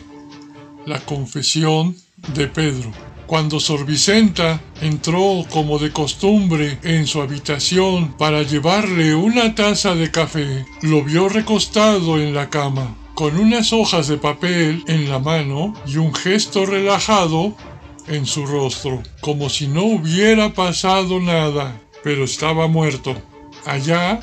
la 0.85 0.99
confesión 0.99 1.95
de 2.33 2.47
Pedro. 2.47 2.91
Cuando 3.27 3.59
Sor 3.59 3.85
Vicenta 3.85 4.61
entró 4.81 5.43
como 5.49 5.79
de 5.79 5.91
costumbre 5.91 6.77
en 6.83 7.07
su 7.07 7.21
habitación 7.21 8.13
para 8.17 8.43
llevarle 8.43 9.15
una 9.15 9.55
taza 9.55 9.95
de 9.95 10.11
café, 10.11 10.65
lo 10.81 11.03
vio 11.03 11.27
recostado 11.27 12.19
en 12.19 12.35
la 12.35 12.49
cama, 12.49 12.95
con 13.15 13.39
unas 13.39 13.73
hojas 13.73 14.07
de 14.07 14.17
papel 14.17 14.83
en 14.87 15.09
la 15.09 15.17
mano 15.17 15.73
y 15.87 15.97
un 15.97 16.13
gesto 16.13 16.67
relajado 16.67 17.55
en 18.07 18.27
su 18.27 18.45
rostro, 18.45 19.01
como 19.21 19.49
si 19.49 19.67
no 19.67 19.83
hubiera 19.83 20.53
pasado 20.53 21.19
nada, 21.19 21.81
pero 22.03 22.25
estaba 22.25 22.67
muerto. 22.67 23.15
Allá 23.65 24.19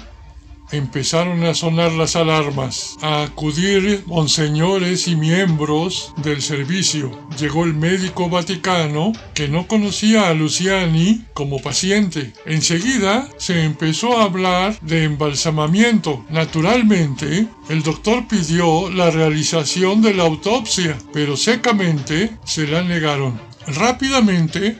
empezaron 0.72 1.44
a 1.44 1.54
sonar 1.54 1.92
las 1.92 2.16
alarmas, 2.16 2.96
a 3.02 3.22
acudir 3.22 4.02
monseñores 4.06 5.06
y 5.06 5.16
miembros 5.16 6.12
del 6.16 6.42
servicio. 6.42 7.10
Llegó 7.38 7.64
el 7.64 7.74
médico 7.74 8.28
vaticano 8.28 9.12
que 9.34 9.48
no 9.48 9.68
conocía 9.68 10.28
a 10.28 10.34
Luciani 10.34 11.24
como 11.34 11.60
paciente. 11.60 12.32
Enseguida 12.46 13.28
se 13.36 13.64
empezó 13.64 14.18
a 14.18 14.24
hablar 14.24 14.78
de 14.80 15.04
embalsamamiento. 15.04 16.24
Naturalmente, 16.30 17.46
el 17.68 17.82
doctor 17.82 18.26
pidió 18.26 18.90
la 18.90 19.10
realización 19.10 20.02
de 20.02 20.14
la 20.14 20.24
autopsia, 20.24 20.98
pero 21.12 21.36
secamente 21.36 22.30
se 22.44 22.66
la 22.66 22.82
negaron. 22.82 23.40
Rápidamente 23.66 24.76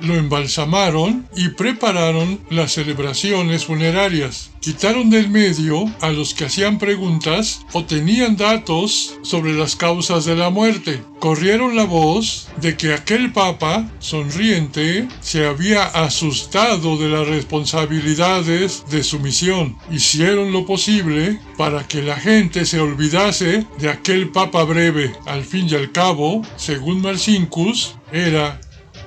lo 0.00 0.14
embalsamaron 0.14 1.26
y 1.36 1.48
prepararon 1.50 2.40
las 2.50 2.72
celebraciones 2.72 3.64
funerarias. 3.64 4.50
Quitaron 4.60 5.10
del 5.10 5.28
medio 5.30 5.84
a 6.00 6.10
los 6.10 6.34
que 6.34 6.46
hacían 6.46 6.78
preguntas 6.78 7.64
o 7.72 7.84
tenían 7.84 8.36
datos 8.36 9.16
sobre 9.22 9.52
las 9.52 9.76
causas 9.76 10.24
de 10.24 10.34
la 10.34 10.50
muerte. 10.50 11.04
Corrieron 11.20 11.76
la 11.76 11.84
voz 11.84 12.48
de 12.60 12.76
que 12.76 12.92
aquel 12.92 13.32
papa, 13.32 13.88
sonriente, 14.00 15.06
se 15.20 15.46
había 15.46 15.84
asustado 15.84 16.96
de 16.96 17.08
las 17.08 17.28
responsabilidades 17.28 18.84
de 18.90 19.04
su 19.04 19.20
misión. 19.20 19.76
Hicieron 19.90 20.52
lo 20.52 20.66
posible 20.66 21.38
para 21.56 21.86
que 21.86 22.02
la 22.02 22.16
gente 22.16 22.66
se 22.66 22.80
olvidase 22.80 23.66
de 23.78 23.88
aquel 23.88 24.30
papa 24.30 24.64
breve. 24.64 25.12
Al 25.26 25.44
fin 25.44 25.68
y 25.70 25.76
al 25.76 25.92
cabo, 25.92 26.42
según 26.56 27.02
Marcincus, 27.02 27.94
era 28.12 28.60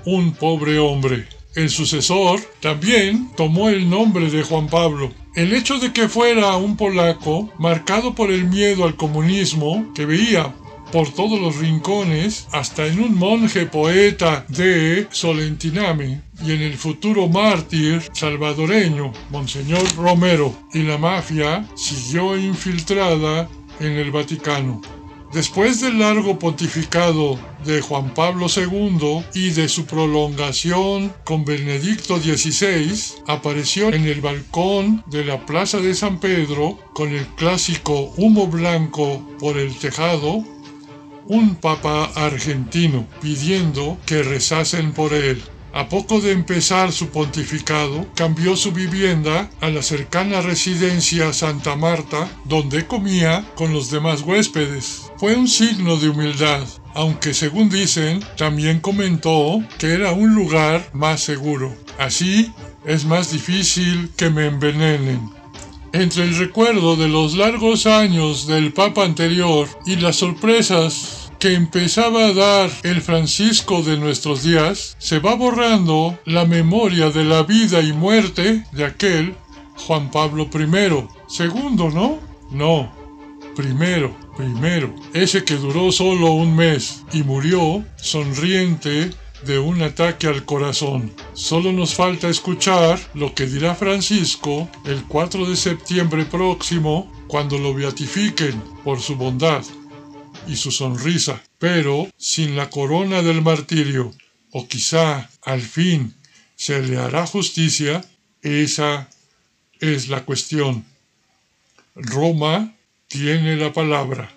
un 0.06 0.34
pobre 0.34 0.80
hombre. 0.80 1.28
El 1.56 1.70
sucesor 1.70 2.40
también 2.62 3.32
tomó 3.36 3.70
el 3.70 3.90
nombre 3.90 4.30
de 4.30 4.44
Juan 4.44 4.68
Pablo. 4.68 5.12
El 5.36 5.54
hecho 5.54 5.80
de 5.80 5.92
que 5.92 6.08
fuera 6.08 6.56
un 6.58 6.78
polaco, 6.78 7.52
marcado 7.58 8.14
por 8.14 8.32
el 8.32 8.46
miedo 8.46 8.86
al 8.86 8.96
comunismo, 8.96 9.92
que 9.94 10.06
veía 10.06 10.54
por 10.92 11.12
todos 11.12 11.40
los 11.40 11.58
rincones, 11.58 12.48
hasta 12.52 12.86
en 12.88 13.00
un 13.00 13.16
monje 13.16 13.66
poeta 13.66 14.46
de 14.48 15.08
Solentiname 15.12 16.22
y 16.44 16.52
en 16.52 16.62
el 16.62 16.76
futuro 16.76 17.28
mártir 17.28 18.02
salvadoreño, 18.14 19.12
Monseñor 19.30 19.84
Romero, 19.96 20.54
y 20.74 20.84
la 20.84 20.98
mafia 20.98 21.68
siguió 21.76 22.38
infiltrada 22.38 23.50
en 23.80 23.94
el 23.94 24.12
Vaticano. 24.12 24.82
Después 25.34 25.80
del 25.80 26.00
largo 26.00 26.39
pontificado 26.39 27.39
de 27.63 27.82
Juan 27.82 28.15
Pablo 28.15 28.48
II 28.54 29.24
y 29.36 29.52
de 29.52 29.70
su 29.70 29.86
prolongación 29.86 31.13
con 31.24 31.46
Benedicto 31.46 32.18
XVI, 32.18 33.22
apareció 33.28 33.94
en 33.94 34.06
el 34.06 34.22
balcón 34.22 35.04
de 35.06 35.24
la 35.24 35.46
Plaza 35.46 35.78
de 35.78 35.94
San 35.94 36.20
Pedro 36.20 36.80
con 36.94 37.10
el 37.10 37.28
clásico 37.36 38.12
humo 38.18 38.48
blanco 38.48 39.22
por 39.39 39.58
el 39.58 39.76
tejado 39.78 40.44
un 41.28 41.56
papa 41.58 42.06
argentino 42.15 43.06
pidiendo 43.22 44.00
que 44.08 44.24
rezasen 44.24 44.94
por 44.94 45.13
él. 45.13 45.44
A 45.73 45.88
poco 45.88 46.19
de 46.19 46.32
empezar 46.32 46.91
su 46.91 47.10
pontificado, 47.10 48.08
cambió 48.15 48.55
su 48.55 48.71
vivienda 48.71 49.49
a 49.62 49.69
la 49.69 49.84
cercana 49.84 50.41
residencia 50.41 51.32
Santa 51.32 51.75
Marta, 51.75 52.29
donde 52.45 52.88
comía 52.88 53.45
con 53.55 53.71
los 53.71 53.91
demás 53.91 54.21
huéspedes. 54.21 55.12
Fue 55.17 55.36
un 55.36 55.47
signo 55.47 55.97
de 55.97 56.10
humildad, 56.10 56.65
aunque 56.95 57.34
según 57.34 57.69
dicen, 57.69 58.23
también 58.36 58.79
comentó 58.79 59.63
que 59.77 59.93
era 59.93 60.12
un 60.12 60.34
lugar 60.34 60.89
más 60.93 61.21
seguro. 61.21 61.75
Así 61.99 62.51
es 62.86 63.05
más 63.05 63.32
difícil 63.32 64.10
que 64.17 64.29
me 64.29 64.47
envenenen. 64.47 65.29
Entre 65.91 66.23
el 66.23 66.38
recuerdo 66.38 66.95
de 66.95 67.08
los 67.08 67.36
largos 67.36 67.86
años 67.86 68.47
del 68.47 68.73
Papa 68.73 69.03
anterior 69.03 69.67
y 69.86 69.95
las 69.95 70.17
sorpresas 70.17 71.18
que 71.39 71.54
empezaba 71.54 72.25
a 72.25 72.34
dar 72.34 72.69
el 72.84 73.02
Francisco 73.02 73.82
de 73.82 73.97
nuestros 73.97 74.43
días, 74.43 74.97
se 74.99 75.19
va 75.19 75.36
borrando 75.36 76.19
la 76.25 76.43
memoria 76.43 77.12
de 77.12 77.23
la 77.23 77.43
vida 77.43 77.82
y 77.82 77.93
muerte 77.93 78.65
de 78.73 78.86
aquel 78.86 79.36
Juan 79.88 80.12
Pablo 80.12 80.49
I. 80.54 81.08
Segundo, 81.28 81.89
¿no? 81.89 82.19
No. 82.52 82.91
Primero, 83.56 84.13
primero. 84.36 84.93
Ese 85.13 85.45
que 85.45 85.56
duró 85.56 85.93
solo 85.93 86.32
un 86.32 86.58
mes 86.58 87.04
y 87.13 87.23
murió 87.23 87.86
sonriente 87.95 89.12
de 89.45 89.60
un 89.60 89.82
ataque 89.82 90.28
al 90.28 90.43
corazón. 90.43 91.13
Solo 91.34 91.71
nos 91.71 91.95
falta 91.95 92.28
escuchar 92.28 92.99
lo 93.13 93.34
que 93.34 93.45
dirá 93.45 93.75
Francisco 93.75 94.67
el 94.84 95.06
4 95.06 95.45
de 95.45 95.56
septiembre 95.56 96.25
próximo 96.25 97.10
cuando 97.28 97.58
lo 97.58 97.73
beatifiquen 97.73 98.62
por 98.84 98.99
su 98.99 99.15
bondad 99.15 99.63
y 100.50 100.56
su 100.56 100.72
sonrisa, 100.72 101.42
pero 101.60 102.10
sin 102.18 102.56
la 102.56 102.70
corona 102.70 103.22
del 103.22 103.42
martirio, 103.42 104.12
o 104.52 104.68
quizá 104.68 105.30
al 105.44 105.62
fin 105.62 106.16
se 106.56 106.82
le 106.82 106.98
hará 106.98 107.28
justicia, 107.28 108.04
esa 108.42 109.10
es 109.80 110.10
la 110.10 110.26
cuestión. 110.26 110.86
Roma 111.96 112.74
tiene 113.08 113.56
la 113.56 113.72
palabra. 113.72 114.32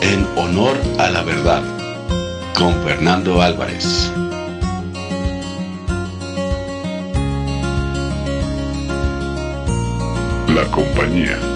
En 0.00 0.26
honor 0.36 0.80
a 0.98 1.10
la 1.10 1.22
verdad, 1.24 1.62
con 2.54 2.72
Fernando 2.84 3.42
Álvarez. 3.42 4.12
La 10.48 10.64
compañía 10.70 11.55